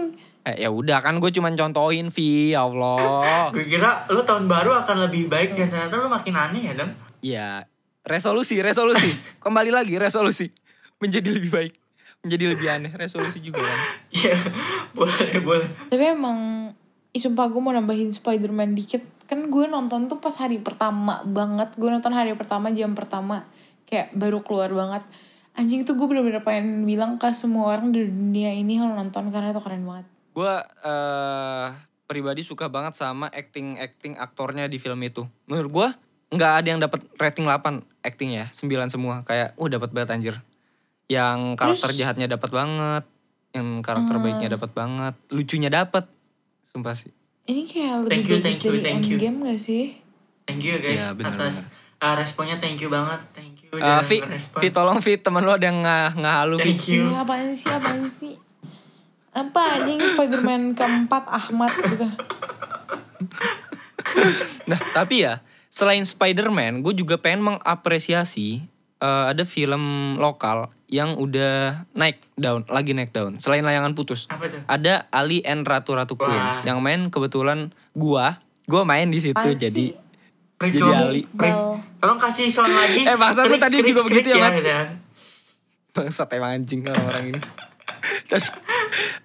Eh, 0.44 0.60
ya 0.60 0.68
udah 0.68 1.00
kan 1.00 1.16
gue 1.16 1.30
cuman 1.32 1.56
contohin 1.56 2.12
Vi, 2.12 2.52
ya 2.52 2.68
Allah. 2.68 3.48
Gue 3.48 3.64
kira 3.64 4.04
lu 4.12 4.20
tahun 4.20 4.44
baru 4.44 4.76
akan 4.76 5.08
lebih 5.08 5.32
baik 5.32 5.56
dan 5.56 5.72
ternyata 5.72 5.96
lu 5.96 6.08
makin 6.12 6.36
aneh 6.36 6.62
ya, 6.68 6.72
Dam. 6.76 6.92
Ya, 7.24 7.48
resolusi, 8.04 8.60
resolusi. 8.60 9.08
Kembali 9.44 9.72
lagi 9.72 9.96
resolusi. 9.96 10.52
Menjadi 11.00 11.32
lebih 11.32 11.48
baik. 11.48 11.72
Menjadi 12.24 12.44
lebih 12.56 12.68
aneh, 12.68 12.92
resolusi 12.92 13.40
juga 13.40 13.64
kan. 13.64 13.78
Iya, 14.12 14.36
boleh, 14.92 15.32
boleh. 15.40 15.68
Tapi 15.92 16.04
emang 16.12 16.72
Ih, 17.14 17.22
sumpah 17.22 17.46
gue 17.46 17.62
mau 17.62 17.70
nambahin 17.70 18.10
Spider-Man 18.10 18.74
dikit 18.74 19.06
Kan 19.30 19.46
gue 19.46 19.70
nonton 19.70 20.10
tuh 20.10 20.18
pas 20.18 20.34
hari 20.34 20.58
pertama 20.58 21.22
banget 21.22 21.70
Gue 21.78 21.86
nonton 21.86 22.10
hari 22.10 22.34
pertama, 22.34 22.74
jam 22.74 22.90
pertama 22.98 23.46
Kayak 23.84 24.12
baru 24.16 24.40
keluar 24.40 24.70
banget 24.72 25.02
Anjing 25.54 25.86
tuh 25.86 25.94
gue 25.94 26.10
bener-bener 26.10 26.42
pengen 26.42 26.82
bilang 26.82 27.20
ke 27.20 27.30
semua 27.30 27.70
orang 27.70 27.94
di 27.94 28.04
dunia 28.04 28.50
ini 28.50 28.80
Kalau 28.80 28.96
nonton 28.96 29.30
karena 29.30 29.54
itu 29.54 29.62
keren 29.62 29.86
banget 29.86 30.06
Gue 30.34 30.54
eh 30.82 31.68
pribadi 32.04 32.44
suka 32.44 32.68
banget 32.68 32.94
sama 32.94 33.32
acting-acting 33.32 34.20
aktornya 34.20 34.68
di 34.68 34.76
film 34.76 35.00
itu. 35.02 35.24
Menurut 35.48 35.70
gue 35.72 35.88
nggak 36.36 36.52
ada 36.62 36.66
yang 36.68 36.80
dapat 36.80 37.00
rating 37.16 37.46
8 37.48 37.80
acting 38.04 38.30
ya, 38.36 38.46
9 38.52 38.92
semua. 38.92 39.24
Kayak, 39.24 39.56
uh 39.56 39.68
dapat 39.68 39.90
banget 39.90 40.10
anjir. 40.12 40.34
Yang 41.08 41.56
karakter 41.56 41.90
Terus- 41.92 42.00
jahatnya 42.00 42.26
dapat 42.28 42.50
banget, 42.52 43.04
yang 43.56 43.68
karakter 43.80 44.16
baiknya 44.20 44.48
dapat 44.56 44.70
banget, 44.72 45.14
lucunya 45.32 45.70
dapat. 45.72 46.04
Sumpah 46.68 46.94
sih. 46.96 47.12
Ini 47.44 47.62
kayak 47.68 47.94
lebih 48.08 48.10
Thank 48.10 48.24
you, 48.24 48.36
bagus 48.40 48.44
thank 48.44 48.62
you, 48.64 48.72
thank 48.80 49.04
you. 49.04 49.16
Endgame 49.20 49.36
gak 49.44 49.60
sih? 49.60 49.84
Thank 50.48 50.64
you 50.64 50.76
guys 50.80 51.00
Iya, 51.00 51.16
bener, 51.16 51.36
atas 51.36 51.68
uh, 52.00 52.14
responnya 52.16 52.56
thank 52.56 52.80
you 52.80 52.88
banget. 52.88 53.20
Thank 53.36 53.53
Eh, 53.76 54.02
Vi, 54.04 54.18
ngerespon. 54.20 54.60
Vi 54.60 54.68
tolong 54.70 54.98
Vi, 54.98 55.12
temen 55.16 55.42
lo 55.42 55.52
ada 55.52 55.64
yang 55.64 55.80
ngah 55.80 56.14
ngahalu 56.14 56.56
Vi. 56.58 56.64
Thank 56.68 56.84
you. 56.90 57.04
Iya 57.08 57.18
apaan 57.22 57.50
sih, 57.50 57.68
apaan 57.68 58.02
sih 58.06 58.34
Apa 59.30 59.82
anjing 59.82 59.98
Spider-Man 59.98 60.62
keempat 60.74 61.24
Ahmad 61.26 61.72
gitu 61.74 62.06
Nah, 64.64 64.80
tapi 64.94 65.26
ya, 65.26 65.42
selain 65.68 66.04
Spider-Man, 66.04 66.80
gue 66.80 66.94
juga 66.94 67.18
pengen 67.18 67.42
mengapresiasi 67.42 68.62
eh, 69.00 69.24
ada 69.26 69.42
film 69.42 70.14
lokal 70.16 70.70
yang 70.86 71.18
udah 71.18 71.82
naik 71.92 72.22
daun, 72.36 72.62
lagi 72.70 72.94
naik 72.94 73.10
daun. 73.10 73.42
Selain 73.42 73.66
layangan 73.66 73.92
putus, 73.92 74.30
Apa 74.30 74.46
tuh? 74.46 74.62
ada 74.70 75.10
Ali 75.10 75.42
and 75.42 75.66
Ratu 75.66 75.98
Ratu 75.98 76.14
Wah. 76.14 76.30
Queens 76.30 76.62
yang 76.62 76.78
main 76.78 77.10
kebetulan 77.10 77.74
gua, 77.92 78.38
gua 78.64 78.86
main 78.86 79.10
di 79.10 79.18
situ 79.18 79.34
Apaan 79.34 79.58
jadi 79.58 79.98
Jadi 80.54 80.78
Ali. 80.80 81.22
Bal. 81.34 81.82
Tolong 82.04 82.20
kasih 82.20 82.52
sound 82.52 82.76
lagi. 82.76 83.00
Eh, 83.08 83.16
maksud 83.16 83.48
lu 83.48 83.56
Krik, 83.56 83.64
tadi 83.64 83.76
krik, 83.80 83.88
juga 83.88 84.00
krik 84.04 84.08
begitu 84.12 84.28
ya, 84.36 84.44
Mat? 84.44 84.52
Dan. 84.60 84.88
bangsat 85.94 86.28
emang 86.36 86.60
anjing 86.60 86.84
orang-orang 86.84 87.24
ini. 87.32 87.40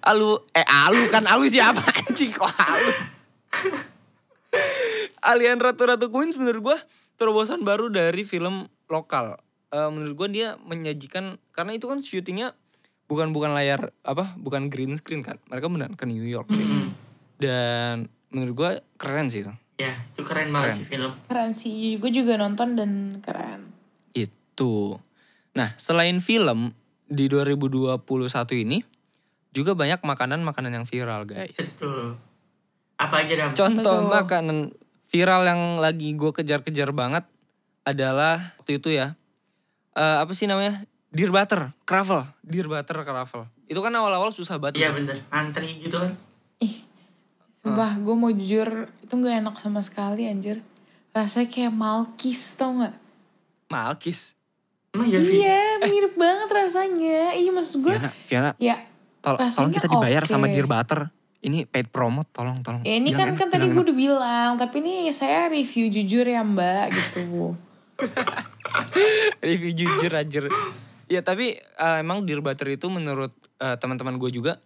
Alu, 0.00 0.40
eh 0.56 0.64
alu 0.64 1.12
kan 1.12 1.28
alu 1.28 1.44
siapa 1.44 1.82
anjing 2.08 2.32
kok 2.32 2.48
alu. 2.48 2.90
Alien 5.20 5.60
Ratu 5.60 5.84
Ratu 5.84 6.08
Queens 6.08 6.40
menurut 6.40 6.72
gue 6.72 6.78
terobosan 7.20 7.68
baru 7.68 7.92
dari 7.92 8.24
film 8.24 8.72
lokal. 8.88 9.36
Eh, 9.76 9.90
menurut 9.92 10.16
gue 10.24 10.40
dia 10.40 10.56
menyajikan 10.64 11.36
karena 11.52 11.76
itu 11.76 11.84
kan 11.84 12.00
syutingnya 12.00 12.56
bukan 13.12 13.34
bukan 13.36 13.52
layar 13.52 13.92
apa 14.06 14.38
bukan 14.40 14.72
green 14.72 14.96
screen 14.96 15.20
kan 15.20 15.36
mereka 15.52 15.68
benar 15.68 15.90
ke 15.98 16.08
New 16.08 16.24
York 16.24 16.48
sih. 16.48 16.62
Mm-mm. 16.62 16.94
dan 17.42 18.06
menurut 18.30 18.54
gue 18.54 18.70
keren 18.94 19.26
sih 19.28 19.42
itu 19.42 19.52
Ya, 19.80 19.96
itu 19.96 20.20
keren 20.20 20.52
banget 20.52 20.66
Keren. 20.66 20.76
sih 20.76 20.86
film. 20.86 21.12
Keren 21.24 21.52
sih, 21.52 21.96
gue 21.96 22.10
juga 22.10 22.36
nonton 22.36 22.76
dan 22.76 22.90
keren 23.18 23.72
itu 24.12 25.00
nah 25.50 25.72
selain 25.74 26.20
film 26.20 26.76
di 27.06 27.26
2021 27.26 27.96
ini 28.60 28.84
juga 29.50 29.72
banyak 29.72 29.98
makanan-makanan 29.98 30.70
yang 30.70 30.86
viral 30.86 31.24
guys 31.24 31.56
Betul. 31.56 32.20
Apa 32.94 33.24
aja 33.24 33.32
Dam? 33.34 33.50
Contoh 33.56 34.04
Betul. 34.04 34.12
makanan 34.12 34.58
viral 35.08 35.42
yang 35.42 35.62
lagi 35.80 36.12
gue 36.12 36.30
kejar-kejar 36.30 36.92
banget 36.92 37.24
adalah 37.80 38.52
waktu 38.60 38.76
itu 38.76 38.92
ya. 38.92 39.16
eh, 39.96 40.16
apa 40.20 40.30
sih 40.36 40.44
namanya? 40.44 40.84
Dear 41.08 41.32
Butter, 41.32 41.72
Kravel. 41.82 42.28
Dear 42.44 42.68
Butter, 42.68 43.00
Kravel. 43.00 43.48
Itu 43.66 43.80
kan 43.80 43.96
awal-awal 43.96 44.30
susah 44.30 44.60
banget. 44.60 44.84
Iya 44.84 44.92
tuh. 44.92 45.00
bener, 45.00 45.16
antri 45.32 45.80
gitu 45.80 45.96
kan. 45.96 46.12
Ih, 46.60 46.84
sumpah 47.60 47.92
gue 47.94 48.14
mau 48.14 48.32
jujur 48.32 48.68
itu 49.00 49.12
gak 49.12 49.36
enak 49.38 49.54
sama 49.54 49.84
sekali 49.84 50.24
anjir. 50.24 50.64
Rasanya 51.12 51.46
kayak 51.46 51.72
malkis 51.72 52.56
tau 52.56 52.72
gak? 52.80 52.96
Malkis. 53.68 54.32
Emang 54.90 55.06
ya? 55.06 55.20
Iya, 55.20 55.60
mirip 55.84 56.16
banget 56.16 56.48
rasanya. 56.48 57.36
Iya 57.36 57.50
maksud 57.52 57.84
gue. 57.84 57.94
Fiona, 57.94 58.10
Fiona, 58.16 58.50
Ya, 58.56 58.88
tol- 59.20 59.36
tolong 59.36 59.70
kita 59.70 59.86
dibayar 59.86 60.24
sama 60.24 60.48
oke. 60.48 60.54
Dear 60.56 60.66
Butter. 60.66 61.00
Ini 61.40 61.64
paid 61.64 61.88
promote, 61.88 62.28
tolong, 62.30 62.60
tolong. 62.60 62.84
ya 62.84 62.94
ini 62.94 63.10
Bilang 63.10 63.16
kan 63.16 63.28
enak, 63.32 63.38
kan 63.38 63.48
tadi 63.48 63.66
gue 63.66 63.80
udah 63.80 63.96
bilang, 63.96 64.50
tapi 64.56 64.84
ini 64.84 65.08
saya 65.08 65.48
review 65.48 65.88
jujur 65.88 66.20
ya 66.22 66.40
mbak 66.40 66.92
gitu. 66.92 67.56
Review 69.40 69.72
jujur 69.74 70.12
aja. 70.12 70.38
Ya 71.08 71.20
tapi 71.20 71.56
eh, 71.56 71.96
emang 71.98 72.22
Dear 72.22 72.40
Butter 72.40 72.68
itu 72.70 72.86
menurut 72.86 73.32
eh, 73.56 73.76
teman-teman 73.76 74.16
gue 74.16 74.30
juga 74.30 74.60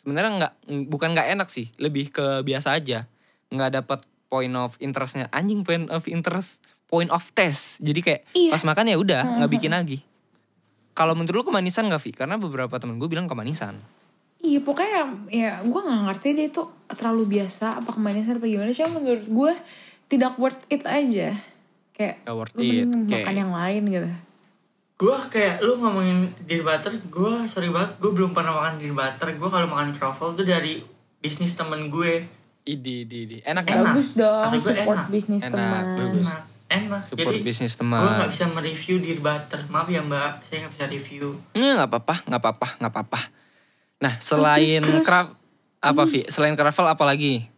sebenarnya 0.00 0.32
nggak 0.34 0.52
bukan 0.86 1.12
nggak 1.12 1.28
enak 1.30 1.48
sih, 1.48 1.68
lebih 1.76 2.08
ke 2.08 2.40
biasa 2.40 2.72
aja. 2.72 3.04
Nggak 3.48 3.70
dapat 3.76 4.00
point 4.26 4.54
of 4.54 4.74
interestnya. 4.78 5.28
Anjing 5.30 5.60
point 5.60 5.86
of 5.88 6.04
interest. 6.06 6.56
point 6.86 7.06
of 7.08 7.22
taste. 7.30 7.78
Jadi 7.78 8.00
kayak 8.00 8.20
Iya. 8.32 8.50
pas 8.50 8.66
makan 8.66 8.82
ya 8.84 8.98
udah 8.98 9.22
nggak 9.38 9.50
bikin 9.54 9.70
lagi. 9.70 10.02
Kalau 10.90 11.14
menurut 11.14 11.36
lu 11.36 11.46
kemanisan 11.46 11.86
gak 11.86 12.02
Vi? 12.02 12.10
Karena 12.10 12.34
beberapa 12.34 12.76
temen 12.76 12.98
gue 12.98 13.06
bilang 13.06 13.24
kemanisan. 13.24 13.78
Iya 14.40 14.58
pokoknya 14.58 15.06
ya 15.28 15.62
gue 15.62 15.80
nggak 15.80 16.02
ngerti 16.02 16.28
deh 16.32 16.46
itu 16.48 16.66
terlalu 16.90 17.38
biasa 17.38 17.78
apa 17.78 17.94
kemanisan 17.94 18.42
apa 18.42 18.48
gimana 18.48 18.74
sih 18.74 18.82
menurut 18.84 19.22
gue 19.22 19.52
tidak 20.08 20.34
worth 20.34 20.58
it 20.66 20.82
aja 20.82 21.38
kayak 21.92 22.24
Gak 22.24 22.34
worth 22.34 22.54
lu 22.56 22.64
it, 22.64 22.88
makan 22.88 23.06
kayak- 23.06 23.38
yang 23.38 23.52
lain 23.52 23.82
gitu 23.86 24.10
Gue 25.00 25.16
kayak 25.32 25.64
lu 25.64 25.80
ngomongin 25.80 26.28
deer 26.44 26.60
butter, 26.60 26.92
gue 27.00 27.48
sorry 27.48 27.72
banget, 27.72 27.96
gue 27.96 28.12
belum 28.12 28.36
pernah 28.36 28.52
makan 28.54 28.76
deer 28.76 28.92
butter. 28.92 29.32
Gue 29.32 29.48
kalau 29.48 29.64
makan 29.64 29.96
croffle 29.96 30.36
tuh 30.36 30.44
dari 30.44 30.84
bisnis 31.16 31.56
temen 31.56 31.88
gue. 31.88 32.28
Idi, 32.62 33.08
idi, 33.08 33.16
idi. 33.24 33.38
Enak 33.40 33.64
Enak. 33.64 33.96
bagus 33.96 34.12
dong 34.12 34.28
Kata 34.44 34.52
gue 34.52 34.60
support 34.60 34.98
enak. 35.00 35.08
bisnis 35.08 35.40
Enak, 35.40 35.52
teman 35.56 35.84
bagus. 35.96 36.28
Enak, 36.28 36.42
enak. 36.68 37.00
Support 37.02 37.32
Jadi 37.32 37.40
bisnis 37.40 37.72
gue 37.72 37.80
teman. 37.80 38.00
nggak 38.20 38.30
bisa 38.30 38.44
mereview 38.46 38.96
deer 39.00 39.20
butter. 39.24 39.60
Maaf 39.66 39.88
ya 39.88 40.00
mbak, 40.04 40.32
saya 40.44 40.56
nggak 40.60 40.72
bisa 40.76 40.84
review. 40.86 41.24
Nggak 41.56 41.72
nggak 41.74 41.88
apa-apa, 41.88 42.14
nggak 42.28 42.40
apa-apa, 42.44 42.68
nggak 42.76 42.92
apa-apa. 42.92 43.20
Nah 43.98 44.14
selain 44.20 44.84
craft 45.00 45.32
apa 45.80 46.02
Vi? 46.04 46.28
Selain 46.28 46.52
craft 46.52 46.76
apa 46.78 47.04
lagi? 47.08 47.48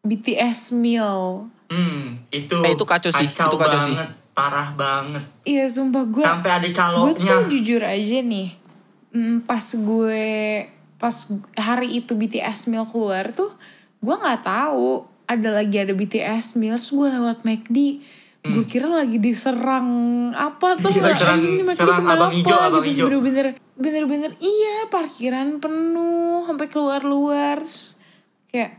BTS 0.00 0.70
meal 0.72 1.50
Hmm, 1.64 2.22
itu, 2.30 2.54
Eh, 2.60 2.76
itu 2.76 2.84
kacau 2.86 3.10
sih, 3.10 3.26
itu 3.26 3.56
kacau 3.58 3.80
sih. 3.82 3.96
Parah 4.34 4.70
banget. 4.70 5.22
iya 5.42 5.64
sumpah 5.64 6.04
gue 6.04 6.22
Sampai 6.22 6.50
ada 6.52 6.62
gue 6.62 6.74
caloknya. 6.74 7.22
tuh 7.24 7.46
jujur 7.48 7.80
aja 7.80 8.18
nih 8.20 8.50
mm, 9.10 9.36
pas 9.44 9.62
gue 9.62 10.22
pas 10.96 11.14
hari 11.54 11.88
itu 11.96 12.12
BTS 12.12 12.66
meal 12.66 12.82
keluar 12.84 13.30
tuh 13.30 13.54
gue 13.98 14.10
nggak 14.12 14.42
tahu 14.42 15.04
ada 15.24 15.48
lagi 15.52 15.76
ada 15.76 15.92
BTS 15.92 16.54
meal 16.54 16.74
gue 16.74 17.08
lewat 17.08 17.42
McD 17.42 17.78
gue 18.44 18.64
kira 18.64 18.84
lagi 18.86 19.16
diserang 19.16 19.88
apa 20.30 20.76
tuh 20.76 20.90
Iya, 20.90 21.00
nggak 21.00 21.16
serang- 21.16 21.44
ini 21.46 21.62
McD 21.64 21.78
serang 21.78 22.02
abang 22.02 22.28
kenapa 22.28 22.36
ijo, 22.36 22.54
abang 22.58 22.82
gitu 22.82 22.92
ijo. 22.92 23.04
bener-bener 23.06 23.46
bener-bener 23.74 24.30
iya 24.36 24.86
parkiran 24.86 25.56
penuh 25.56 26.44
sampai 26.44 26.66
keluar-luar 26.66 27.58
kayak 28.46 28.76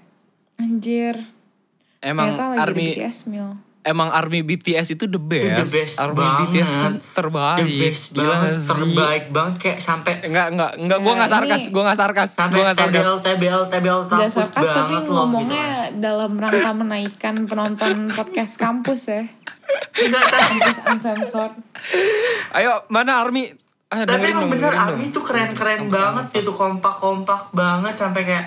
anjir 0.55 1.15
Emang 1.97 2.31
ternyata 2.31 2.43
lagi 2.49 2.61
army 2.61 2.85
ada 2.85 2.93
BTS 3.01 3.17
meal 3.25 3.49
emang 3.85 4.09
army 4.09 4.41
BTS 4.41 4.91
itu 4.91 5.05
the 5.05 5.15
best. 5.15 5.45
The 5.45 5.67
best 5.69 5.95
army 5.95 6.17
banget. 6.17 6.41
BTS 6.41 6.71
kan 6.73 6.93
terbaik. 7.13 7.57
The 7.61 7.69
best 7.77 8.03
Gila 8.09 8.25
banget, 8.25 8.51
sih? 8.51 8.67
terbaik 8.67 9.23
banget 9.29 9.55
kayak 9.61 9.79
sampai 9.79 10.13
Enggak, 10.19 10.47
enggak, 10.51 10.71
enggak. 10.75 10.99
Gue 10.99 11.07
Nah, 11.07 11.17
nggak 11.21 11.31
sarkas, 11.31 11.63
gue 11.69 11.83
nggak 11.85 11.99
sarkas, 11.99 12.29
sampai 12.33 12.51
gue 12.51 12.63
nggak 12.65 12.77
sarkas. 12.77 12.97
TBL 12.97 13.17
TBL 13.21 13.63
TBL 13.69 13.99
Gak 14.01 14.09
takut 14.09 14.33
sarkas 14.33 14.65
tapi 14.65 14.75
banget 14.91 15.05
loh 15.05 15.15
ngomongnya 15.15 15.67
gitu. 15.87 16.01
dalam 16.01 16.31
rangka 16.35 16.71
menaikkan 16.73 17.35
penonton 17.45 17.95
podcast 18.09 18.53
kampus 18.57 19.01
ya. 19.07 19.23
Enggak 19.95 20.23
tahu. 20.25 20.41
Kampus 20.49 20.77
uncensored. 20.83 21.53
Ayo, 22.51 22.83
mana 22.87 23.21
army? 23.21 23.53
Ah, 23.85 24.01
Tapi 24.01 24.33
emang 24.33 24.49
bener 24.49 24.73
Army 24.73 25.13
tuh 25.13 25.21
keren-keren 25.21 25.87
banget 25.87 26.41
gitu 26.41 26.49
kompak-kompak 26.49 27.53
banget 27.53 27.93
sampai 27.93 28.25
kayak 28.25 28.45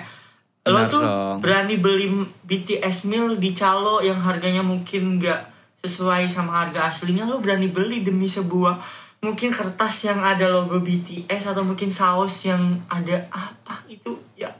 lo 0.61 0.75
Benar 0.75 0.87
tuh 0.87 1.01
dong. 1.01 1.37
berani 1.39 1.75
beli 1.75 2.07
BTS 2.43 3.05
meal 3.05 3.35
di 3.35 3.51
calo 3.51 3.99
yang 3.99 4.19
harganya 4.19 4.59
mungkin 4.59 5.17
nggak 5.17 5.41
sesuai 5.79 6.27
sama 6.27 6.59
harga 6.59 6.85
aslinya 6.85 7.23
lo 7.23 7.39
berani 7.39 7.71
beli 7.71 8.03
demi 8.03 8.27
sebuah 8.27 8.75
mungkin 9.19 9.51
kertas 9.51 10.03
yang 10.03 10.19
ada 10.19 10.47
logo 10.47 10.79
BTS 10.79 11.51
atau 11.51 11.63
mungkin 11.63 11.87
saus 11.89 12.43
yang 12.43 12.83
ada 12.87 13.27
apa 13.29 13.83
itu 13.87 14.15
ya 14.33 14.51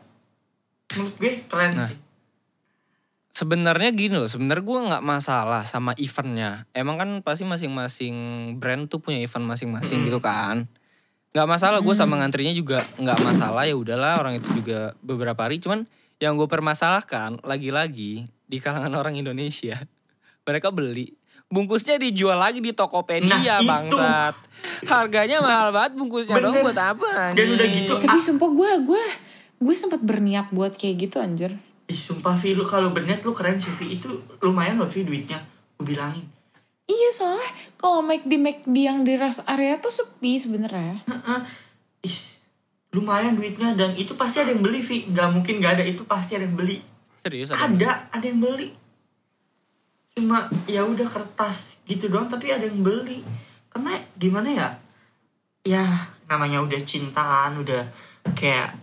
menurut 0.90 1.16
gue 1.16 1.32
keren 1.46 1.76
Nah. 1.76 1.88
sih 1.88 2.00
Sebenarnya 3.30 3.96
gini 3.96 4.20
loh, 4.20 4.28
sebenarnya 4.28 4.66
gue 4.68 4.80
nggak 4.92 5.06
masalah 5.06 5.64
sama 5.64 5.96
eventnya. 5.96 6.68
Emang 6.76 7.00
kan 7.00 7.08
pasti 7.24 7.48
masing-masing 7.48 8.16
brand 8.60 8.92
tuh 8.92 9.00
punya 9.00 9.16
event 9.16 9.48
masing-masing 9.48 10.04
Mm. 10.04 10.06
gitu 10.12 10.20
kan. 10.20 10.68
Nggak 11.30 11.48
masalah, 11.48 11.80
gue 11.82 11.96
sama 11.96 12.18
ngantrinya 12.18 12.54
juga 12.58 12.82
nggak 12.98 13.20
masalah 13.22 13.64
ya 13.70 13.78
udahlah 13.78 14.18
orang 14.18 14.42
itu 14.42 14.50
juga 14.58 14.98
beberapa 15.06 15.38
hari. 15.38 15.62
Cuman 15.62 15.86
yang 16.18 16.36
gue 16.36 16.50
permasalahkan 16.50 17.38
lagi-lagi 17.46 18.26
di 18.50 18.58
kalangan 18.58 18.98
orang 18.98 19.14
Indonesia, 19.18 19.78
mereka 20.48 20.74
beli 20.74 21.14
bungkusnya 21.50 21.98
dijual 21.98 22.38
lagi 22.38 22.62
di 22.62 22.74
Tokopedia 22.78 23.62
Nah, 23.62 23.66
bangsat. 23.66 24.36
Harganya 24.86 25.42
mahal 25.42 25.74
banget 25.74 25.98
bungkusnya 25.98 26.38
dong 26.38 26.54
Bener. 26.54 26.66
buat 26.70 26.78
apa? 26.78 27.34
Dan 27.34 27.58
udah 27.58 27.68
gitu, 27.74 27.94
Tapi 27.98 28.22
sumpah 28.22 28.50
gue 28.54 28.72
gue 28.86 29.04
gue 29.60 29.76
sempat 29.76 30.00
berniat 30.00 30.54
buat 30.54 30.78
kayak 30.78 31.10
gitu 31.10 31.18
anjir. 31.18 31.58
Ih, 31.90 31.98
sumpah 31.98 32.38
Vi 32.38 32.54
lu 32.54 32.62
kalau 32.62 32.94
berniat 32.94 33.26
lu 33.26 33.34
keren 33.34 33.58
sih 33.58 33.74
Vi 33.82 33.98
itu 33.98 34.22
lumayan 34.46 34.78
loh 34.78 34.86
Vi 34.86 35.02
duitnya 35.02 35.42
gue 35.80 35.96
bilangin 35.96 36.39
Iya 36.90 37.10
soalnya 37.14 37.50
kalau 37.78 38.02
McD 38.02 38.34
McD 38.42 38.76
yang 38.76 39.06
di 39.06 39.14
rest 39.14 39.46
area 39.46 39.78
tuh 39.78 39.94
sepi 39.94 40.42
sebenarnya. 40.42 41.06
Heeh. 41.06 41.40
Ih, 42.10 42.20
lumayan 42.98 43.38
duitnya 43.38 43.78
dan 43.78 43.94
itu 43.94 44.18
pasti 44.18 44.42
ada 44.42 44.50
yang 44.50 44.66
beli 44.66 44.82
Vi. 44.82 45.06
Nggak 45.14 45.30
mungkin 45.30 45.62
nggak 45.62 45.74
ada 45.78 45.86
itu 45.86 46.02
pasti 46.10 46.34
ada 46.34 46.50
yang 46.50 46.58
beli. 46.58 46.82
Serius 47.22 47.54
ada? 47.54 47.62
ada 47.62 47.90
ada 48.10 48.26
yang 48.26 48.42
beli. 48.42 48.74
Cuma 50.18 50.50
ya 50.66 50.82
udah 50.82 51.06
kertas 51.06 51.78
gitu 51.86 52.10
doang 52.10 52.26
tapi 52.26 52.50
ada 52.50 52.66
yang 52.66 52.82
beli. 52.82 53.22
Karena 53.70 53.94
gimana 54.18 54.50
ya? 54.50 54.70
Ya 55.70 55.86
namanya 56.26 56.66
udah 56.66 56.82
cintaan 56.82 57.62
udah 57.62 57.86
kayak 58.34 58.74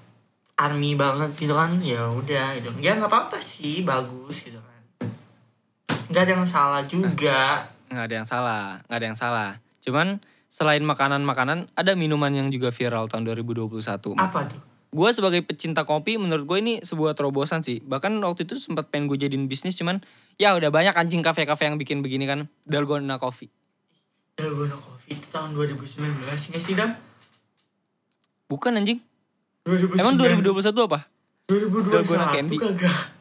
army 0.55 0.95
banget 0.95 1.35
gitu 1.35 1.59
kan 1.59 1.75
ya 1.83 2.07
udah 2.07 2.55
gitu. 2.55 2.71
Ya 2.79 2.95
nggak 2.95 3.11
apa-apa 3.11 3.43
sih 3.43 3.83
bagus 3.83 4.47
gitu 4.47 4.63
kan. 4.63 4.83
Nggak 6.07 6.23
ada 6.23 6.33
yang 6.39 6.47
salah 6.47 6.87
juga 6.87 7.75
nggak 7.91 8.07
ada 8.11 8.15
yang 8.23 8.29
salah 8.29 8.63
nggak 8.87 8.99
ada 8.99 9.07
yang 9.07 9.19
salah. 9.19 9.51
Cuman 9.83 10.21
selain 10.51 10.83
makanan-makanan 10.83 11.71
ada 11.77 11.93
minuman 11.93 12.33
yang 12.33 12.49
juga 12.49 12.73
viral 12.73 13.11
tahun 13.11 13.29
2021 13.29 13.77
apa 14.17 14.41
tuh? 14.49 14.61
Gue 14.97 15.11
sebagai 15.13 15.45
pecinta 15.45 15.85
kopi 15.85 16.17
menurut 16.17 16.49
gue 16.49 16.59
ini 16.63 16.75
sebuah 16.81 17.13
terobosan 17.13 17.61
sih. 17.61 17.85
Bahkan 17.85 18.17
waktu 18.25 18.49
itu 18.49 18.57
sempat 18.57 18.89
pengen 18.89 19.13
gue 19.13 19.19
jadiin 19.21 19.45
bisnis 19.51 19.77
cuman 19.77 20.01
ya 20.41 20.57
udah 20.57 20.73
banyak 20.73 20.97
anjing 20.97 21.21
kafe-kafe 21.21 21.69
yang 21.69 21.77
bikin 21.77 22.01
begini 22.01 22.25
kan. 22.25 22.49
Dalgona 22.65 23.21
coffee. 23.21 23.53
Dalgona 24.37 24.77
Coffee 24.77 25.17
itu 25.17 25.27
tahun 25.33 25.57
2019 25.57 26.29
nggak 26.29 26.61
sih 26.61 26.77
Dam? 26.77 26.93
bukan 28.47 28.79
anjing. 28.79 29.03
2019. 29.67 29.99
emang 29.99 30.15
2021 30.15 30.87
apa? 30.87 31.01
2021 31.51 31.91
Dalgona 31.91 32.27
Candy? 32.31 32.57
kagak 32.61 33.16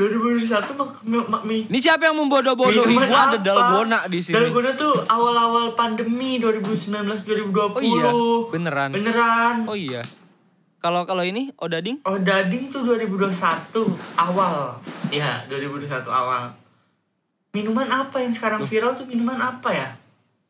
2021 0.00 0.80
mak, 0.80 0.90
mak, 1.28 1.42
mi. 1.44 1.68
ini 1.68 1.78
siapa 1.78 2.08
yang 2.08 2.16
membodoh-bodohi 2.16 2.96
gue 2.96 3.12
ada 3.12 3.36
dalgona 3.36 4.08
di 4.08 4.24
sini 4.24 4.32
Dalgona 4.32 4.72
tuh 4.72 4.96
awal-awal 5.04 5.76
pandemi 5.76 6.40
2019 6.40 7.04
2020. 7.04 7.76
oh 7.76 7.84
iya 7.84 8.10
beneran 8.48 8.88
Beneran. 8.96 9.56
oh 9.68 9.76
iya 9.76 10.00
kalau 10.80 11.04
kalau 11.04 11.20
ini 11.20 11.52
odading 11.60 12.00
Oh, 12.08 12.16
Dading 12.16 12.72
tuh 12.72 12.80
2021 12.80 13.36
awal. 14.16 14.80
Iya, 15.12 15.44
2021 15.52 16.08
awal. 16.08 16.56
Minuman 17.52 17.84
apa 17.92 18.24
yang 18.24 18.32
sekarang 18.32 18.64
viral 18.64 18.96
tuh 18.96 19.04
minuman 19.04 19.36
apa 19.36 19.68
ya? 19.68 19.88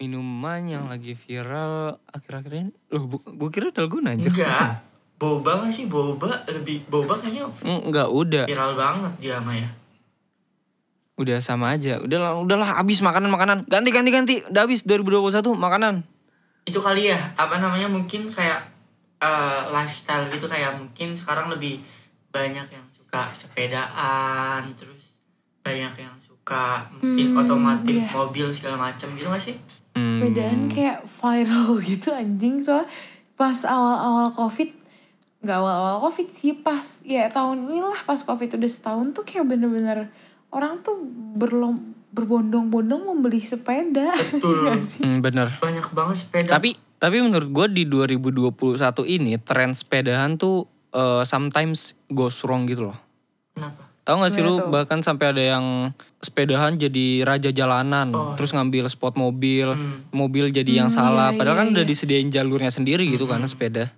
minuman 0.00 0.64
yang 0.64 0.88
lagi 0.88 1.12
viral 1.12 2.00
akhir-akhir 2.08 2.52
ini 2.56 2.72
loh 2.88 3.04
gue 3.20 3.50
kira 3.52 3.68
dalgona 3.68 4.16
aja 4.16 4.32
Enggak. 4.32 4.70
Boba 5.20 5.60
gak 5.60 5.68
sih? 5.70 5.84
Boba 5.84 6.32
lebih 6.48 6.80
boba 6.86 7.12
kayaknya 7.14 7.44
enggak 7.60 8.08
udah 8.08 8.44
viral 8.44 8.72
banget 8.72 9.12
dia 9.20 9.36
mah 9.36 9.52
ya. 9.52 9.68
Udah 11.14 11.36
sama 11.38 11.76
aja. 11.76 12.00
Udahlah, 12.00 12.40
udahlah 12.40 12.68
habis 12.74 12.98
makanan-makanan. 12.98 13.68
Ganti 13.68 13.92
ganti 13.92 14.08
ganti. 14.08 14.34
Udah 14.42 14.64
habis 14.64 14.80
2021 14.82 15.52
makanan. 15.54 15.94
itu 16.62 16.76
kali 16.76 17.08
ya 17.08 17.16
apa 17.34 17.56
namanya 17.56 17.84
mungkin 17.86 18.28
kayak 18.28 18.60
eh, 19.18 19.60
lifestyle 19.68 20.28
gitu 20.28 20.44
kayak 20.44 20.70
mungkin 20.72 21.12
sekarang 21.12 21.48
lebih 21.48 21.80
banyak 22.28 22.62
yang 22.64 22.86
suka 22.90 23.26
sepedaan 23.32 24.68
terus 24.72 25.16
banyak 25.60 25.90
yang 25.98 26.14
suka 26.16 26.84
mungkin 26.92 27.32
Hmm, 27.32 27.40
otomotif 27.40 27.96
iya. 27.96 28.12
mobil 28.12 28.46
segala 28.48 28.76
macam 28.78 29.08
gitu 29.12 29.26
gak 29.26 29.42
sih 29.42 29.56
Hmm. 29.90 30.22
Sepedaan 30.22 30.60
kayak 30.68 31.02
viral 31.02 31.70
gitu 31.90 32.08
anjing 32.12 32.62
soalnya 32.62 32.86
pas 33.34 33.58
awal-awal 33.64 34.30
covid 34.30 34.70
nggak 35.40 35.56
awal-awal 35.56 35.98
covid 36.02 36.28
sih 36.28 36.52
pas 36.54 36.84
ya 37.02 37.26
tahun 37.26 37.64
inilah 37.64 38.04
pas 38.04 38.20
covid 38.20 38.54
udah 38.54 38.70
setahun 38.70 39.06
tuh 39.10 39.24
kayak 39.24 39.46
bener-bener 39.46 40.12
orang 40.50 40.80
tuh 40.80 41.00
berlom 41.34 41.80
berbondong-bondong 42.10 43.06
membeli 43.06 43.40
sepeda 43.40 44.10
betul 44.30 44.76
Hmm, 45.00 45.18
bener. 45.18 45.56
banyak 45.56 45.86
banget 45.90 46.16
sepeda 46.18 46.48
Tapi 46.50 46.74
tapi 46.94 47.16
menurut 47.18 47.48
gue 47.48 47.66
di 47.72 47.84
2021 47.86 48.52
ini 49.08 49.38
tren 49.38 49.72
sepedahan 49.72 50.36
tuh 50.36 50.64
eh, 50.90 51.22
sometimes 51.24 51.94
goes 52.06 52.42
wrong 52.42 52.66
gitu 52.66 52.86
loh. 52.86 52.98
kenapa 53.50 53.88
Tahu 54.00 54.16
gak 54.18 54.32
sih 54.32 54.42
lu 54.42 54.58
tuh? 54.58 54.68
bahkan 54.68 55.00
sampai 55.00 55.30
ada 55.30 55.42
yang 55.46 55.66
sepedahan 56.18 56.74
jadi 56.74 57.22
raja 57.22 57.48
jalanan, 57.48 58.10
Oh. 58.10 58.32
terus 58.34 58.50
ngambil 58.50 58.88
spot 58.88 59.14
mobil, 59.14 59.70
Hmm. 59.70 60.02
mobil 60.10 60.48
jadi 60.48 60.82
yang 60.82 60.88
Hmm, 60.88 60.98
salah. 60.98 61.28
iya, 61.30 61.36
Padahal 61.36 61.54
iya, 61.54 61.62
kan 61.62 61.68
udah 61.70 61.84
iya. 61.84 61.88
disediain 61.88 62.26
jalurnya 62.26 62.68
sendiri 62.68 63.06
gitu 63.06 63.24
kan 63.24 63.38
sepeda. 63.44 63.92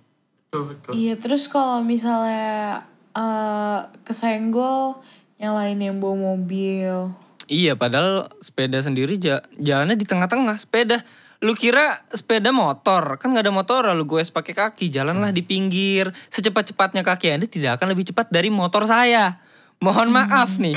Betul 0.53 0.69
betul 0.69 0.91
iya 0.93 1.17
terus 1.17 1.49
kalau 1.49 1.81
misalnya 1.81 2.85
eh 3.17 3.79
kesenggol 4.05 5.01
yang 5.41 5.57
lain 5.57 5.81
yang 5.81 5.97
bawa 5.97 6.37
mobil 6.37 7.09
Iya, 7.43 7.75
padahal 7.75 8.31
sepeda 8.39 8.79
sendiri 8.79 9.19
ja- 9.19 9.43
jalannya 9.59 9.99
di 9.99 10.07
tengah-tengah. 10.07 10.55
Sepeda, 10.55 11.03
lu 11.43 11.59
kira 11.59 11.99
sepeda 12.07 12.55
motor? 12.55 13.19
Kan 13.19 13.35
nggak 13.35 13.43
ada 13.43 13.51
motor, 13.51 13.81
lalu 13.83 14.07
gue 14.07 14.23
pakai 14.23 14.55
kaki. 14.55 14.87
Jalanlah 14.87 15.35
di 15.35 15.43
pinggir. 15.43 16.15
Secepat-cepatnya 16.31 17.03
kaki 17.03 17.35
Anda 17.35 17.51
tidak 17.51 17.75
akan 17.75 17.91
lebih 17.91 18.07
cepat 18.07 18.31
dari 18.31 18.47
motor 18.47 18.87
saya. 18.87 19.43
Mohon 19.83 20.15
maaf 20.15 20.55
nih. 20.63 20.71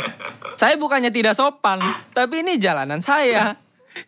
Saya 0.59 0.75
bukannya 0.75 1.15
tidak 1.15 1.39
sopan, 1.39 1.79
tapi 2.11 2.43
ini 2.43 2.59
jalanan 2.59 2.99
saya. 2.99 3.55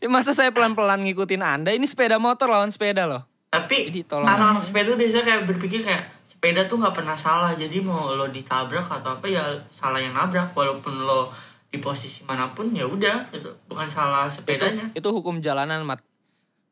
Ya, 0.02 0.06
Masa 0.10 0.34
saya 0.34 0.50
pelan-pelan 0.50 0.98
ngikutin 1.06 1.46
Anda? 1.46 1.70
Ini 1.70 1.86
sepeda 1.86 2.18
motor 2.18 2.50
lawan 2.50 2.74
sepeda 2.74 3.06
loh. 3.06 3.22
Tapi 3.48 4.04
anak-anak 4.04 4.60
sepeda 4.60 4.92
biasanya 4.92 5.24
kayak 5.24 5.42
berpikir 5.48 5.80
kayak 5.80 6.04
sepeda 6.22 6.68
tuh 6.68 6.76
nggak 6.76 6.92
pernah 6.92 7.16
salah. 7.16 7.56
Jadi 7.56 7.80
mau 7.80 8.12
lo 8.12 8.28
ditabrak 8.28 8.84
atau 8.84 9.16
apa 9.16 9.24
ya 9.24 9.40
salah 9.72 9.96
yang 9.96 10.12
nabrak. 10.12 10.52
Walaupun 10.52 11.00
lo 11.00 11.32
di 11.68 11.80
posisi 11.80 12.24
mana 12.24 12.52
pun 12.52 12.68
ya 12.72 12.84
udah 12.84 13.32
gitu. 13.32 13.48
Bukan 13.64 13.88
salah 13.88 14.24
Itu, 14.24 14.40
sepedanya. 14.40 14.92
itu 14.92 15.08
hukum 15.08 15.40
jalanan, 15.40 15.84
Mat. 15.84 16.04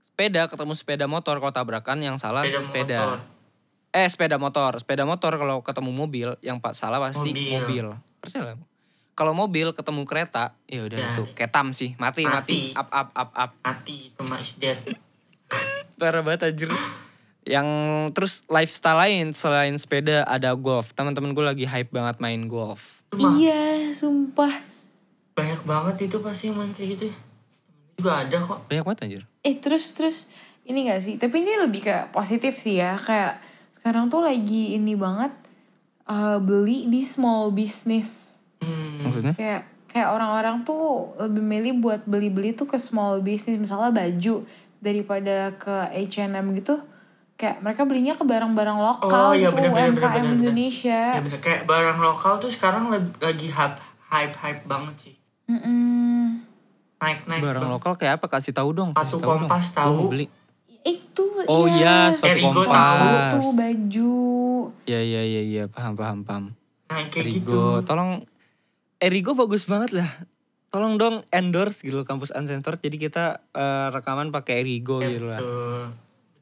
Sepeda 0.05 0.49
ketemu 0.49 0.73
sepeda 0.73 1.05
motor 1.05 1.37
kalau 1.37 1.53
tabrakan 1.53 2.01
yang 2.01 2.17
salah 2.17 2.45
Sepeda 2.45 2.61
sepeda. 2.61 3.01
motor. 3.01 3.19
Eh 3.93 4.09
sepeda 4.09 4.37
motor, 4.37 4.73
sepeda 4.77 5.05
motor 5.05 5.33
kalau 5.37 5.57
ketemu 5.61 5.91
mobil 5.93 6.29
yang 6.41 6.61
pak 6.61 6.77
salah 6.77 7.01
pasti 7.01 7.33
Mobil. 7.33 7.57
mobil. 7.57 7.87
Percaya 8.21 8.53
lah. 8.53 8.57
Kalau 9.17 9.33
mobil 9.33 9.73
ketemu 9.73 10.05
kereta, 10.05 10.53
ya 10.69 10.85
udah 10.85 10.99
Ya. 11.01 11.09
itu 11.17 11.25
ketam 11.33 11.73
sih, 11.73 11.97
mati 11.97 12.29
mati, 12.29 12.77
Mati. 12.77 12.77
up 12.77 12.89
up 12.93 13.09
up 13.17 13.31
up. 13.33 13.51
Mati 13.65 14.13
itu 14.13 14.21
dead. 14.61 14.77
Parah 15.97 16.21
banget 16.21 16.53
anjir. 16.53 16.69
Yang 17.47 17.69
terus 18.13 18.35
lifestyle 18.47 18.99
lain 18.99 19.33
selain 19.33 19.75
sepeda 19.79 20.27
ada 20.27 20.53
golf. 20.53 20.93
Teman-teman 20.93 21.33
gue 21.33 21.45
lagi 21.45 21.65
hype 21.65 21.95
banget 21.95 22.19
main 22.19 22.45
golf. 22.47 23.01
Itu 23.11 23.23
mah 23.23 23.33
Iya, 23.39 23.93
sumpah. 23.93 24.55
banyak 25.37 25.69
banget 25.69 26.09
itu 26.09 26.17
pasti 26.25 26.49
yang 26.49 26.57
main 26.57 26.73
kayak 26.73 26.97
gitu 26.97 27.05
ya. 27.13 27.17
Juga 28.01 28.13
ada 28.25 28.37
kok. 28.41 28.59
Banyak 28.73 28.85
banget 28.89 29.01
anjir. 29.05 29.23
Eh 29.45 29.55
terus 29.61 29.93
terus 29.93 30.33
ini 30.65 30.89
gak 30.89 31.05
sih? 31.05 31.21
Tapi 31.21 31.45
ini 31.45 31.61
lebih 31.61 31.85
kayak 31.85 32.09
positif 32.09 32.57
sih 32.57 32.81
ya. 32.81 32.97
Kayak 32.97 33.45
sekarang 33.77 34.09
tuh 34.09 34.25
lagi 34.25 34.73
ini 34.75 34.97
banget 34.97 35.37
eh, 36.09 36.39
beli 36.41 36.89
di 36.89 37.05
small 37.05 37.53
business. 37.53 38.41
Hmm. 38.65 39.05
Maksudnya? 39.05 39.35
Kayak 39.37 39.63
kayak 39.87 40.09
orang-orang 40.13 40.65
tuh 40.65 41.13
lebih 41.21 41.45
milih 41.45 41.73
buat 41.81 42.01
beli-beli 42.05 42.53
tuh 42.53 42.65
ke 42.65 42.77
small 42.77 43.21
business 43.21 43.57
misalnya 43.57 43.93
baju 43.93 44.45
daripada 44.87 45.51
ke 45.59 45.75
H&M 45.91 46.47
gitu. 46.55 46.79
Kayak 47.37 47.61
mereka 47.61 47.83
belinya 47.85 48.15
ke 48.15 48.25
barang-barang 48.25 48.79
lokal 48.81 49.13
Oh, 49.13 49.33
iya, 49.37 49.51
gitu 49.51 49.61
bener, 49.61 49.69
UMKM 49.69 49.93
bener, 49.93 49.93
bener, 49.93 50.13
bener. 50.17 50.35
Indonesia. 50.41 51.01
Ya 51.13 51.21
bener 51.21 51.41
kayak 51.43 51.63
barang 51.67 51.99
lokal 51.99 52.33
tuh 52.39 52.49
sekarang 52.49 52.89
lagi, 52.89 53.49
hype 53.51 53.77
hype 54.09 54.37
hype 54.39 54.63
banget 54.65 54.95
sih. 54.97 55.15
Mm-mm. 55.45 56.41
Naik 56.97 57.29
naik. 57.29 57.43
Barang 57.45 57.69
banget. 57.69 57.77
lokal 57.77 57.93
kayak 58.01 58.13
apa? 58.17 58.27
Kasih 58.31 58.57
tahu 58.57 58.73
dong. 58.73 58.91
Dong. 58.95 59.21
kompas 59.21 59.69
tahu. 59.71 60.09
beli. 60.09 60.33
Itu 60.81 61.43
Oh 61.45 61.67
iya, 61.69 62.09
sepatu 62.09 62.31
Erigo 62.33 62.63
kompas. 62.63 62.87
tahu. 62.89 63.11
tuh 63.37 63.49
baju. 63.53 64.15
Ya 64.87 65.01
ya 65.03 65.21
ya 65.21 65.43
ya, 65.45 65.65
paham 65.69 65.93
paham 65.93 66.19
paham. 66.23 66.45
Naik 66.89 67.11
kayak 67.11 67.27
Erigo, 67.27 67.43
gitu. 67.43 67.61
tolong 67.85 68.23
Erigo 68.97 69.37
bagus 69.37 69.69
banget 69.69 69.93
lah. 69.93 70.09
Tolong 70.69 70.95
dong 70.95 71.23
endorse 71.31 71.81
gitu 71.81 71.97
loh, 71.97 72.05
kampus 72.05 72.31
Uncensored. 72.31 72.79
Jadi 72.79 72.97
kita 72.99 73.25
eh, 73.51 73.89
rekaman 73.91 74.29
pakai 74.29 74.61
Erigo 74.61 74.99
Ya, 74.99 75.09
gitu 75.09 75.27
lah. 75.27 75.39
betul. 75.39 75.83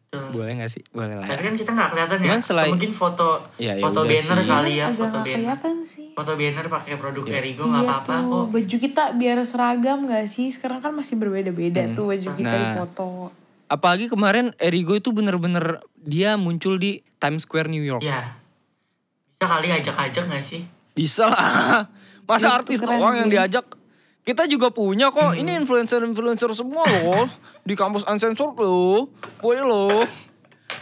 Betul. 0.06 0.30
Boleh 0.32 0.52
gak 0.56 0.70
sih? 0.70 0.82
Boleh 0.88 1.14
lah. 1.16 1.26
Tapi 1.26 1.34
ya. 1.36 1.44
kan 1.44 1.54
kita 1.56 1.70
nggak 1.72 1.88
kelihatan 1.90 2.16
ya. 2.16 2.24
Cuman 2.24 2.40
selain- 2.40 2.70
Mungkin 2.70 2.92
foto 2.92 3.28
Ya, 3.56 3.72
ya 3.72 3.82
foto 3.82 4.00
banner 4.00 4.38
sih. 4.38 4.46
kali 4.48 4.72
ya, 4.72 4.86
Agak 4.86 4.94
foto 4.96 5.18
banner. 5.18 5.34
kelihatan 5.36 5.74
sih. 5.84 6.08
Foto 6.12 6.32
banner 6.34 6.64
pakai 6.68 6.94
produk 6.94 7.24
Ya. 7.24 7.34
Erigo 7.36 7.64
nggak 7.64 7.82
Iya 7.82 7.90
apa-apa 7.92 8.14
kok. 8.22 8.44
baju 8.48 8.76
kita 8.78 9.04
biar 9.12 9.38
seragam 9.42 9.98
gak 10.06 10.24
sih? 10.24 10.46
Sekarang 10.48 10.78
kan 10.78 10.92
masih 10.92 11.14
berbeda-beda 11.16 11.82
tuh 11.92 12.06
baju 12.08 12.28
kita 12.32 12.54
di 12.54 12.62
Nah. 12.64 12.74
foto. 12.76 13.34
Apalagi 13.66 14.06
kemarin 14.06 14.54
Erigo 14.56 14.94
itu 14.94 15.10
bener-bener 15.10 15.64
dia 15.96 16.36
muncul 16.36 16.76
di 16.76 17.02
Times 17.18 17.42
Square 17.42 17.66
New 17.66 17.82
York. 17.82 17.98
Ya. 18.00 18.38
Bisa 19.34 19.46
kali 19.48 19.68
ajak-ajak 19.68 20.24
gak 20.28 20.40
sih? 20.40 20.62
Bisa 20.92 21.26
lah. 21.26 21.90
Masa 22.24 22.46
Itu 22.46 22.56
artis 22.56 22.78
doang 22.80 23.14
yang 23.14 23.26
sih. 23.26 23.34
diajak? 23.34 23.66
Kita 24.24 24.44
juga 24.44 24.68
punya 24.68 25.08
kok. 25.08 25.36
Ini 25.36 25.52
influencer-influencer 25.58 26.48
semua 26.52 26.82
loh. 26.82 27.28
di 27.68 27.72
kampus 27.72 28.04
Uncensored 28.04 28.56
loh. 28.56 29.12
Boleh 29.38 29.60
loh. 29.60 30.00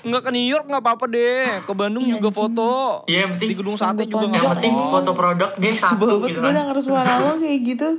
Nggak 0.01 0.23
ke 0.25 0.31
New 0.31 0.43
York 0.45 0.65
nggak 0.65 0.79
apa-apa 0.81 1.05
deh. 1.07 1.59
Ke 1.61 1.73
Bandung 1.73 2.07
juga 2.07 2.31
foto. 2.31 3.03
Iya, 3.05 3.27
yang 3.27 3.31
penting- 3.35 3.51
Di 3.51 3.57
gedung 3.57 3.75
sate 3.75 4.03
juga 4.05 4.25
nggak 4.25 4.37
Yang 4.37 4.47
apa-apa. 4.47 4.57
penting 4.57 4.75
foto 4.89 5.11
produk 5.13 5.51
dia 5.59 5.73
satu 5.73 6.07
gitu 6.23 6.39
gue 6.39 6.43
kan. 6.45 6.55
denger 6.57 6.79
suara 6.81 7.13
lo 7.21 7.35
kayak 7.37 7.61
gitu. 7.63 7.89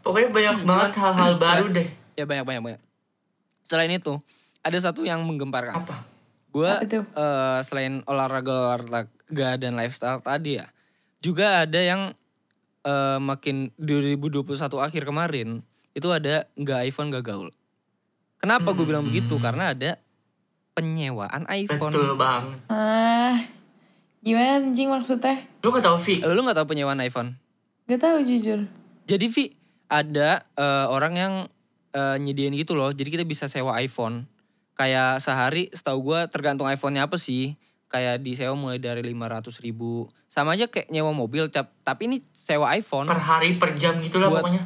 Pokoknya 0.00 0.28
banyak 0.30 0.56
banget 0.62 0.90
hal-hal 0.94 1.32
baru 1.36 1.66
deh. 1.68 1.88
Ya 2.14 2.24
banyak 2.24 2.44
banyak 2.44 2.62
banyak. 2.62 2.80
Selain 3.62 3.90
itu, 3.90 4.14
ada 4.60 4.78
satu 4.78 5.02
yang 5.02 5.18
menggemparkan. 5.20 5.74
Apa? 5.76 6.06
Gue 6.48 6.70
Apa 6.70 6.86
tuh? 6.86 7.02
eh, 7.04 7.58
selain 7.62 8.00
olahraga 8.04 8.54
olahraga 8.70 9.06
dan 9.58 9.74
lifestyle 9.74 10.22
tadi 10.22 10.56
ya, 10.56 10.70
juga 11.20 11.64
ada 11.64 11.80
yang 11.80 12.12
eh, 12.86 13.18
makin 13.18 13.72
2021 13.80 14.44
akhir 14.78 15.02
kemarin 15.04 15.60
itu 15.96 16.08
ada 16.12 16.44
nggak 16.54 16.80
iPhone 16.92 17.08
nggak 17.08 17.24
gaul. 17.24 17.48
Kenapa 18.36 18.76
gue 18.76 18.84
bilang 18.84 19.08
begitu? 19.08 19.40
Karena 19.40 19.72
ada 19.72 19.96
penyewaan 20.76 21.48
iPhone. 21.48 21.88
Betul 21.88 22.12
banget. 22.20 22.60
Ah, 22.68 23.48
gimana 24.20 24.60
anjing 24.60 24.92
maksudnya? 24.92 25.40
Lu 25.64 25.72
gak 25.72 25.82
tau 25.82 25.96
Vi? 25.96 26.20
Lu 26.20 26.44
nggak 26.44 26.60
tahu 26.60 26.76
penyewaan 26.76 27.00
iPhone? 27.00 27.40
Gak 27.88 28.04
tahu 28.04 28.20
jujur. 28.28 28.68
Jadi 29.08 29.26
Vi 29.32 29.56
ada 29.88 30.44
eh, 30.52 30.86
orang 30.92 31.14
yang 31.16 31.34
eh, 31.96 32.16
nyediain 32.20 32.52
gitu 32.52 32.76
loh. 32.76 32.92
Jadi 32.92 33.08
kita 33.08 33.24
bisa 33.24 33.48
sewa 33.48 33.80
iPhone. 33.80 34.28
Kayak 34.76 35.24
sehari 35.24 35.72
setahu 35.72 36.12
gue 36.12 36.20
tergantung 36.28 36.68
iPhone-nya 36.68 37.08
apa 37.08 37.16
sih. 37.16 37.56
Kayak 37.88 38.20
disewa 38.20 38.52
mulai 38.52 38.76
dari 38.76 39.00
500 39.00 39.64
ribu. 39.64 40.12
Sama 40.36 40.52
aja 40.52 40.68
kayak 40.68 40.92
nyewa 40.92 41.10
mobil. 41.10 41.48
cap- 41.48 41.72
Tapi 41.80 42.06
ini 42.06 42.16
sewa 42.30 42.68
iPhone. 42.70 43.08
Per 43.08 43.16
hari 43.16 43.56
per 43.56 43.72
jam 43.72 43.96
gitu 43.98 44.20
lah 44.20 44.28
Buat- 44.28 44.44
pokoknya. 44.44 44.62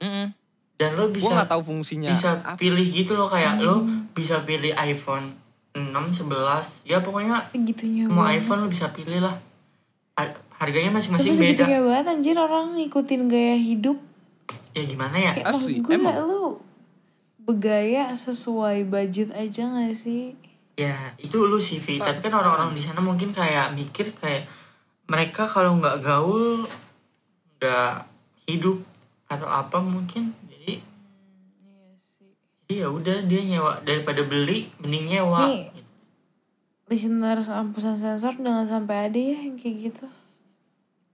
Mm-mm. 0.00 0.26
Dan 0.74 0.96
lo 0.96 1.12
bisa 1.12 1.28
nggak 1.28 1.50
tahu 1.50 1.60
fungsinya. 1.62 2.08
bisa 2.08 2.40
apa. 2.40 2.56
pilih 2.56 2.80
gitu 2.82 3.12
loh 3.12 3.28
kayak 3.28 3.60
lo 3.60 3.84
bisa 4.10 4.40
pilih 4.40 4.72
iPhone 4.72 5.36
6, 5.70 5.92
11. 6.24 6.80
Ya 6.82 6.98
pokoknya 6.98 7.44
Segitunya 7.46 8.08
semua 8.08 8.26
banget. 8.26 8.40
iPhone 8.40 8.58
lo 8.58 8.68
bisa 8.68 8.88
pilih 8.88 9.20
lah. 9.20 9.36
Har- 10.14 10.40
Harganya 10.50 10.88
masing-masing 10.90 11.30
beda. 11.30 11.40
segitunya 11.64 11.80
banget 11.80 12.06
anjir 12.10 12.34
orang 12.34 12.72
ngikutin 12.74 13.22
gaya 13.26 13.56
hidup. 13.56 13.96
Ya 14.72 14.82
gimana 14.82 15.16
ya? 15.16 15.32
Kayak 15.34 15.46
maksud 15.50 15.68
Asli, 15.68 15.80
gue 15.82 15.94
emang. 15.94 16.16
lu 16.22 16.42
bergaya 17.38 18.12
sesuai 18.14 18.84
budget 18.84 19.32
aja 19.32 19.64
gak 19.66 19.94
sih? 19.94 20.36
Ya 20.76 20.96
itu 21.16 21.36
lu 21.38 21.56
sih 21.56 21.76
Vi. 21.76 21.96
Tapi 21.98 22.20
kan 22.20 22.32
orang-orang 22.32 22.72
di 22.72 22.80
sana 22.80 22.98
mungkin 22.98 23.28
kayak 23.30 23.72
mikir 23.72 24.12
kayak 24.14 24.48
mereka 25.10 25.42
kalau 25.44 25.74
nggak 25.76 26.00
gaul 26.00 26.64
nggak 27.58 28.06
hidup 28.46 28.78
atau 29.26 29.46
apa 29.46 29.78
mungkin. 29.78 30.30
Jadi 30.44 30.78
Iya 31.60 31.86
sih. 31.96 32.30
jadi 32.64 32.74
ya 32.80 32.88
udah 32.88 33.16
dia 33.22 33.42
nyewa 33.42 33.82
daripada 33.82 34.22
beli 34.22 34.70
mending 34.78 35.06
nyewa. 35.10 35.44
Nih. 35.44 35.66
Listener 36.86 37.38
ampusan 37.38 37.94
sensor 37.94 38.34
jangan 38.34 38.66
sampai 38.66 39.06
ada 39.06 39.18
ya 39.18 39.38
yang 39.40 39.54
kayak 39.54 39.90
gitu. 39.90 40.06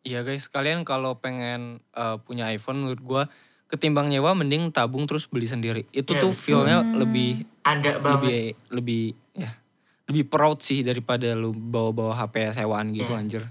Iya 0.00 0.22
guys, 0.22 0.46
kalian 0.46 0.84
kalau 0.84 1.18
pengen 1.18 1.80
eh, 1.92 2.16
punya 2.22 2.48
iPhone 2.48 2.80
menurut 2.80 3.02
gue 3.02 3.22
ketimbang 3.66 4.06
nyewa 4.06 4.32
mending 4.32 4.70
tabung 4.70 5.04
terus 5.04 5.26
beli 5.26 5.44
sendiri. 5.44 5.82
Itu 5.90 6.14
Ya, 6.14 6.22
tuh 6.22 6.32
feel-nya 6.32 6.80
lebih 6.86 7.44
Ada 7.60 7.98
banget. 7.98 8.12
lebih 8.14 8.40
lebih 8.70 9.02
ya 9.34 9.50
lebih 10.06 10.24
proud 10.30 10.62
sih 10.62 10.80
daripada 10.80 11.34
lu 11.34 11.50
bawa-bawa 11.50 12.14
HP 12.14 12.54
sewaan 12.54 12.94
gitu 12.94 13.10
Iya. 13.10 13.18
anjir. 13.18 13.42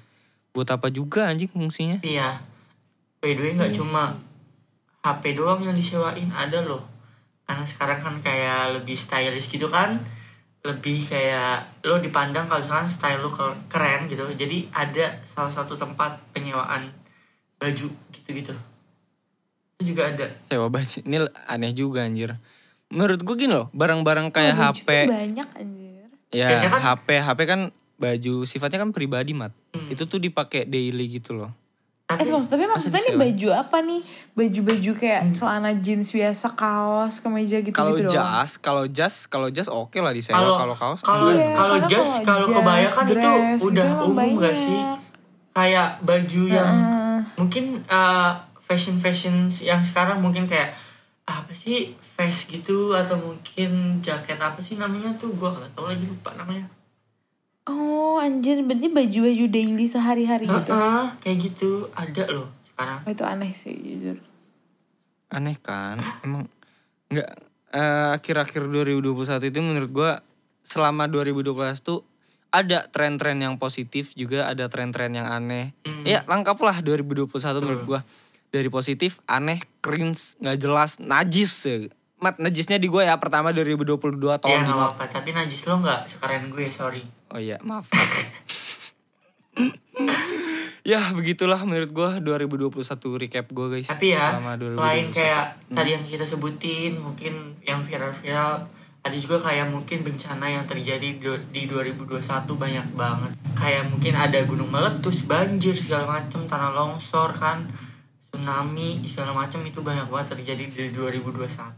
Buat 0.55 0.71
apa 0.71 0.87
juga 0.87 1.27
anjing 1.27 1.51
fungsinya? 1.51 1.99
Iya. 1.99 2.39
By 3.19 3.35
the 3.35 3.41
way 3.41 3.51
nggak 3.53 3.75
cuma 3.75 4.15
HP 5.01 5.35
doang 5.35 5.59
yang 5.59 5.75
disewain 5.75 6.31
ada 6.31 6.63
loh. 6.63 6.87
Karena 7.43 7.61
sekarang 7.61 7.99
kan 7.99 8.15
kayak 8.17 8.73
lebih 8.73 8.95
stylish 8.95 9.51
gitu 9.51 9.67
kan. 9.67 9.99
Lebih 10.63 11.05
kayak 11.05 11.83
lo 11.83 11.99
dipandang 11.99 12.47
kalau 12.47 12.63
misalkan 12.63 12.87
style 12.87 13.19
lo 13.19 13.29
ke- 13.29 13.59
keren 13.67 14.07
gitu. 14.07 14.23
Jadi 14.31 14.71
ada 14.71 15.19
salah 15.21 15.51
satu 15.51 15.75
tempat 15.75 16.17
penyewaan 16.31 16.89
baju 17.55 17.85
gitu-gitu. 18.09 18.55
Itu 19.75 19.91
juga 19.91 20.07
ada. 20.07 20.25
Sewa 20.41 20.71
baju. 20.71 20.97
Ini 20.97 21.17
aneh 21.45 21.71
juga 21.71 22.01
anjir. 22.01 22.39
Menurut 22.87 23.19
gue 23.19 23.35
gini 23.37 23.51
loh, 23.51 23.67
barang-barang 23.71 24.31
kayak 24.31 24.55
baju 24.55 24.71
HP. 24.73 24.89
banyak 25.05 25.49
anjir. 25.53 26.07
Ya, 26.31 26.47
kan- 26.63 26.81
HP 26.81 27.07
HP 27.19 27.39
kan 27.43 27.61
baju 27.95 28.43
sifatnya 28.43 28.79
kan 28.79 28.91
pribadi, 28.91 29.31
Mat. 29.31 29.51
Hmm. 29.71 29.87
Itu 29.87 30.05
tuh 30.05 30.17
dipakai 30.17 30.63
daily 30.63 31.07
gitu 31.11 31.35
loh. 31.35 31.51
Eh 32.05 32.13
Tapi 32.15 32.29
maksud, 32.29 32.53
tapi 32.53 32.69
maksudnya 32.69 33.01
nih 33.01 33.17
baju 33.17 33.47
apa 33.55 33.77
nih? 33.81 34.01
Baju-baju 34.37 34.91
kayak 34.93 35.33
celana 35.33 35.73
jeans 35.73 36.13
biasa, 36.13 36.53
kaos, 36.53 37.17
kemeja 37.17 37.65
gitu 37.65 37.73
Kalau 37.73 37.97
gitu 37.97 38.05
doang. 38.05 38.13
jas, 38.13 38.61
kalau 38.61 38.85
jas, 38.85 39.15
kalau 39.25 39.49
jas 39.49 39.65
oke 39.65 39.97
lah 39.97 40.13
disewa. 40.13 40.37
kalau 40.37 40.53
Kalau 40.53 40.75
kaos 40.77 41.01
kalau. 41.01 41.33
Iya, 41.33 41.57
kalau 41.57 41.77
jas 41.89 42.09
kalau 42.21 42.45
kalau 42.45 42.45
jas, 42.45 42.55
kebaya 42.61 42.85
kan 42.85 43.05
itu 43.05 43.15
dress, 43.17 43.61
udah 43.65 43.89
umum 44.05 44.37
gak 44.37 44.53
banyak. 44.53 44.53
sih? 44.53 44.79
Kayak 45.49 45.89
baju 46.03 46.43
yang 46.45 46.73
Heeh. 46.77 47.19
mungkin 47.41 47.65
fashion 48.61 48.95
fashion 48.97 49.35
yang 49.61 49.81
sekarang 49.81 50.21
mungkin 50.21 50.45
kayak 50.45 50.77
apa 51.25 51.49
sih 51.49 51.89
vest 52.17 52.53
gitu 52.53 52.93
atau 52.93 53.17
mungkin 53.17 53.97
jaket 53.97 54.37
apa 54.37 54.61
sih 54.61 54.77
namanya 54.77 55.09
tuh 55.17 55.33
gua 55.33 55.49
nggak 55.49 55.73
tahu 55.73 55.89
lagi 55.89 56.05
lupa 56.05 56.37
namanya 56.37 56.69
Oh 57.65 58.21
anjir 58.21 58.61
berarti 58.61 58.93
baju-baju 58.93 59.45
daily 59.49 59.85
sehari-hari 59.89 60.45
gitu. 60.45 60.69
Heeh, 60.69 61.05
kayak 61.17 61.37
gitu 61.41 61.89
ada 61.97 62.23
loh 62.29 62.49
sekarang 62.69 62.99
Oh, 63.07 63.09
itu 63.09 63.23
aneh 63.25 63.51
sih 63.57 63.73
jujur. 63.73 64.17
Aneh 65.33 65.57
kan? 65.57 65.97
Emang 66.21 66.45
nggak 67.09 67.29
eh, 67.73 68.09
akhir-akhir 68.21 68.69
2021 68.69 69.49
itu 69.49 69.59
menurut 69.63 69.91
gua 69.91 70.11
selama 70.61 71.09
2012 71.09 71.81
tuh 71.81 72.05
ada 72.53 72.85
tren-tren 72.87 73.41
yang 73.41 73.57
positif 73.57 74.13
juga 74.13 74.45
ada 74.45 74.69
tren-tren 74.69 75.09
yang 75.09 75.25
aneh. 75.25 75.73
Hmm. 75.89 76.05
Ya 76.05 76.21
lengkap 76.29 76.61
lah 76.61 76.77
2021 76.85 77.33
menurut 77.65 77.83
gua. 77.89 78.01
Dari 78.53 78.71
positif, 78.71 79.19
aneh, 79.27 79.59
cringe, 79.83 80.39
nggak 80.39 80.57
jelas, 80.61 81.01
najis. 81.01 81.51
ya. 81.67 81.91
Mat 82.21 82.39
najisnya 82.39 82.79
di 82.79 82.87
gua 82.87 83.03
ya 83.03 83.17
pertama 83.19 83.51
2022 83.51 84.15
tahun 84.21 84.47
ya 84.47 84.59
nggak 84.63 84.77
apa-apa 84.79 85.03
tapi 85.11 85.35
najis 85.35 85.67
lo 85.67 85.83
nggak 85.83 86.07
sekeren 86.07 86.47
gue 86.47 86.71
sorry 86.71 87.03
Oh 87.27 87.39
iya, 87.39 87.57
maaf. 87.61 87.89
ya, 90.85 91.01
begitulah 91.11 91.61
menurut 91.63 91.91
gua 91.91 92.09
2021 92.19 92.71
recap 93.17 93.45
gua 93.49 93.67
guys. 93.69 93.87
tapi 93.87 94.13
ya 94.13 94.37
selama 94.37 94.53
2021. 94.59 94.75
selain 94.75 95.07
kayak 95.09 95.45
Hmm. 95.65 95.75
tadi 95.75 95.89
yang 95.91 96.03
kita 96.03 96.23
sebutin 96.23 96.91
mungkin 96.95 97.33
yang 97.61 97.81
viral-viral 97.81 98.69
ada 99.01 99.13
juga 99.13 99.37
kayak 99.39 99.69
mungkin 99.69 100.01
bencana 100.01 100.45
yang 100.47 100.65
terjadi 100.65 101.21
di 101.47 101.61
2021 101.65 102.21
banyak 102.55 102.87
banget 102.91 103.31
kayak 103.53 103.85
mungkin 103.85 104.13
ada 104.13 104.41
gunung 104.43 104.69
meletus 104.69 105.23
banjir 105.23 105.73
segala 105.73 106.09
macem 106.11 106.45
tanah 106.45 106.69
longsor 106.71 107.29
kan 107.31 107.69
tsunami 108.27 109.01
segala 109.03 109.31
macem 109.31 109.61
itu 109.61 109.79
banyak 109.79 110.05
banget 110.05 110.33
terjadi 110.35 110.63
di 110.67 110.89
2021 110.89 111.37
gitu. 111.37 111.69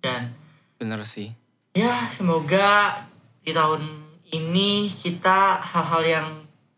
dan 0.00 0.32
bener 0.74 1.00
sih. 1.04 1.32
ya 1.72 2.08
semoga 2.08 2.96
di 3.40 3.52
tahun 3.52 4.03
ini 4.34 4.90
kita 4.90 5.62
hal-hal 5.62 6.02
yang 6.02 6.28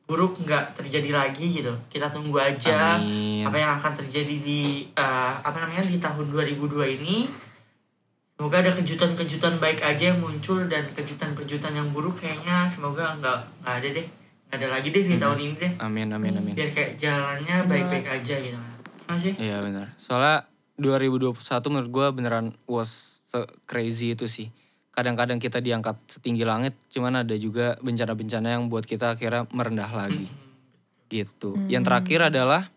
buruk 0.06 0.38
nggak 0.38 0.78
terjadi 0.78 1.10
lagi 1.10 1.60
gitu 1.62 1.74
kita 1.90 2.06
tunggu 2.14 2.38
aja 2.38 3.00
Amin. 3.02 3.42
apa 3.42 3.56
yang 3.58 3.72
akan 3.74 3.92
terjadi 4.06 4.36
di 4.38 4.86
eh, 4.94 5.32
apa 5.42 5.58
namanya 5.58 5.82
di 5.82 5.98
tahun 5.98 6.30
2002 6.30 6.96
ini 7.02 7.26
semoga 8.38 8.62
ada 8.62 8.70
kejutan-kejutan 8.70 9.58
baik 9.58 9.82
aja 9.82 10.14
yang 10.14 10.22
muncul 10.22 10.62
dan 10.70 10.86
kejutan-kejutan 10.94 11.74
yang 11.74 11.90
buruk 11.90 12.22
kayaknya 12.22 12.70
semoga 12.70 13.18
nggak 13.18 13.38
nggak 13.66 13.74
ada 13.82 13.88
deh 13.98 14.06
nggak 14.46 14.58
ada 14.62 14.68
lagi 14.78 14.88
deh 14.94 15.04
di 15.10 15.16
tahun 15.18 15.38
ini 15.42 15.54
deh 15.58 15.72
Amin 15.82 16.08
amin 16.14 16.38
amin. 16.38 16.54
biar 16.54 16.70
kayak 16.70 16.94
jalannya 16.94 17.66
baik-baik 17.66 18.06
aja 18.06 18.36
gitu 18.38 18.60
masih 19.06 19.32
Iya 19.38 19.62
benar. 19.62 19.94
Soalnya 19.96 20.50
2021 20.76 21.38
menurut 21.72 21.90
gua 21.90 22.06
beneran 22.12 22.52
was 22.66 23.22
crazy 23.64 24.12
itu 24.12 24.26
sih. 24.26 24.50
Kadang-kadang 24.96 25.36
kita 25.36 25.60
diangkat 25.60 26.00
setinggi 26.08 26.48
langit, 26.48 26.72
cuman 26.88 27.20
ada 27.20 27.36
juga 27.36 27.76
bencana-bencana 27.84 28.56
yang 28.56 28.72
buat 28.72 28.88
kita 28.88 29.12
akhirnya 29.12 29.44
merendah 29.52 29.92
lagi. 29.92 30.24
Gitu. 31.12 31.52
Yang 31.68 31.84
terakhir 31.84 32.20
adalah 32.32 32.72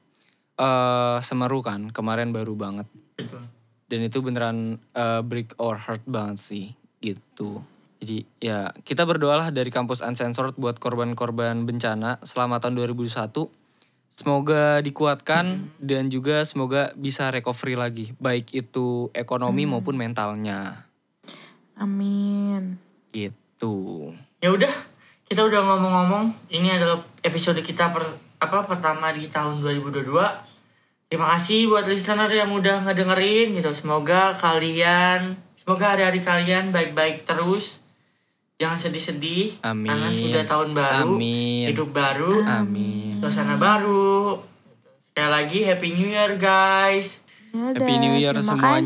eh 0.59 1.17
Semeru 1.23 1.63
kan, 1.63 1.95
kemarin 1.95 2.35
baru 2.35 2.59
banget. 2.59 2.91
betul 3.15 3.47
Dan 3.87 3.99
itu 4.03 4.19
beneran 4.19 4.83
eh, 4.91 5.21
break 5.23 5.55
our 5.63 5.79
heart 5.79 6.03
banget 6.03 6.43
sih, 6.43 6.65
gitu. 6.99 7.63
Jadi 8.03 8.27
ya 8.39 8.71
kita 8.83 9.07
berdoalah 9.07 9.51
dari 9.55 9.71
kampus 9.71 10.03
Uncensored 10.03 10.55
buat 10.55 10.75
korban-korban 10.79 11.63
bencana 11.63 12.19
selama 12.23 12.59
tahun 12.59 12.83
2001. 12.83 13.31
Semoga 14.09 14.81
dikuatkan 14.81 15.69
dan 15.77 16.09
juga 16.09 16.41
semoga 16.43 16.91
bisa 16.97 17.29
recovery 17.29 17.77
lagi, 17.77 18.05
baik 18.17 18.51
itu 18.51 19.13
ekonomi 19.13 19.69
maupun 19.69 19.95
mentalnya. 19.95 20.88
Amin. 21.79 22.75
Gitu. 23.09 23.75
ya 24.39 24.49
udah 24.51 24.71
kita 25.25 25.41
udah 25.41 25.61
ngomong-ngomong 25.65 26.31
ini 26.47 26.71
adalah 26.71 27.01
episode 27.21 27.59
kita 27.59 27.89
per, 27.89 28.05
apa 28.37 28.63
pertama 28.63 29.09
di 29.11 29.27
tahun 29.27 29.59
2022 29.59 30.05
terima 31.09 31.27
kasih 31.35 31.67
buat 31.67 31.85
listener 31.85 32.29
yang 32.29 32.53
udah 32.53 32.85
ngedengerin 32.85 33.57
gitu 33.57 33.73
semoga 33.73 34.31
kalian 34.31 35.35
semoga 35.57 35.97
hari-hari 35.97 36.21
kalian 36.21 36.71
baik-baik 36.71 37.25
terus 37.25 37.81
jangan 38.55 38.77
sedih-sedih 38.77 39.59
Amin. 39.65 39.89
karena 39.89 40.09
sudah 40.13 40.43
tahun 40.45 40.69
baru 40.71 41.15
Amin. 41.17 41.65
hidup 41.67 41.89
baru 41.91 42.45
Amin. 42.45 43.17
suasana 43.19 43.57
baru 43.57 44.39
sekali 45.11 45.29
lagi 45.33 45.59
happy 45.65 45.89
new 45.97 46.07
year 46.07 46.37
guys 46.37 47.25
Dadah, 47.49 47.81
Happy 47.81 47.93
New 47.97 48.13
Year 48.13 48.37
terima 48.37 48.53
semuanya. 48.53 48.77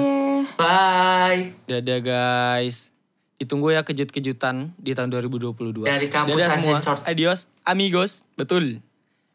kasih. 0.00 0.17
Bye 0.58 1.54
Dadah 1.70 2.00
guys. 2.02 2.90
Ditunggu 3.38 3.70
ya 3.70 3.86
kejut-kejutan 3.86 4.74
di 4.82 4.98
tahun 4.98 5.14
2022. 5.14 5.86
Dari 5.86 6.10
kampus 6.10 6.34
Dadah 6.34 6.48
semua. 6.58 6.82
Uncensored. 6.82 7.06
Adios 7.06 7.46
amigos. 7.62 8.26
Betul. 8.34 8.82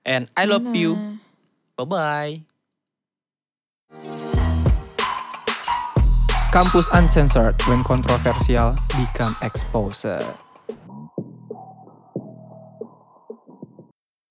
And 0.04 0.28
I 0.36 0.44
love 0.44 0.68
you. 0.76 1.24
Bye-bye. 1.80 2.44
Kampus 6.52 6.92
Uncensored 6.92 7.56
when 7.66 7.80
controversial 7.88 8.76
become 9.00 9.40
exposed. 9.40 10.43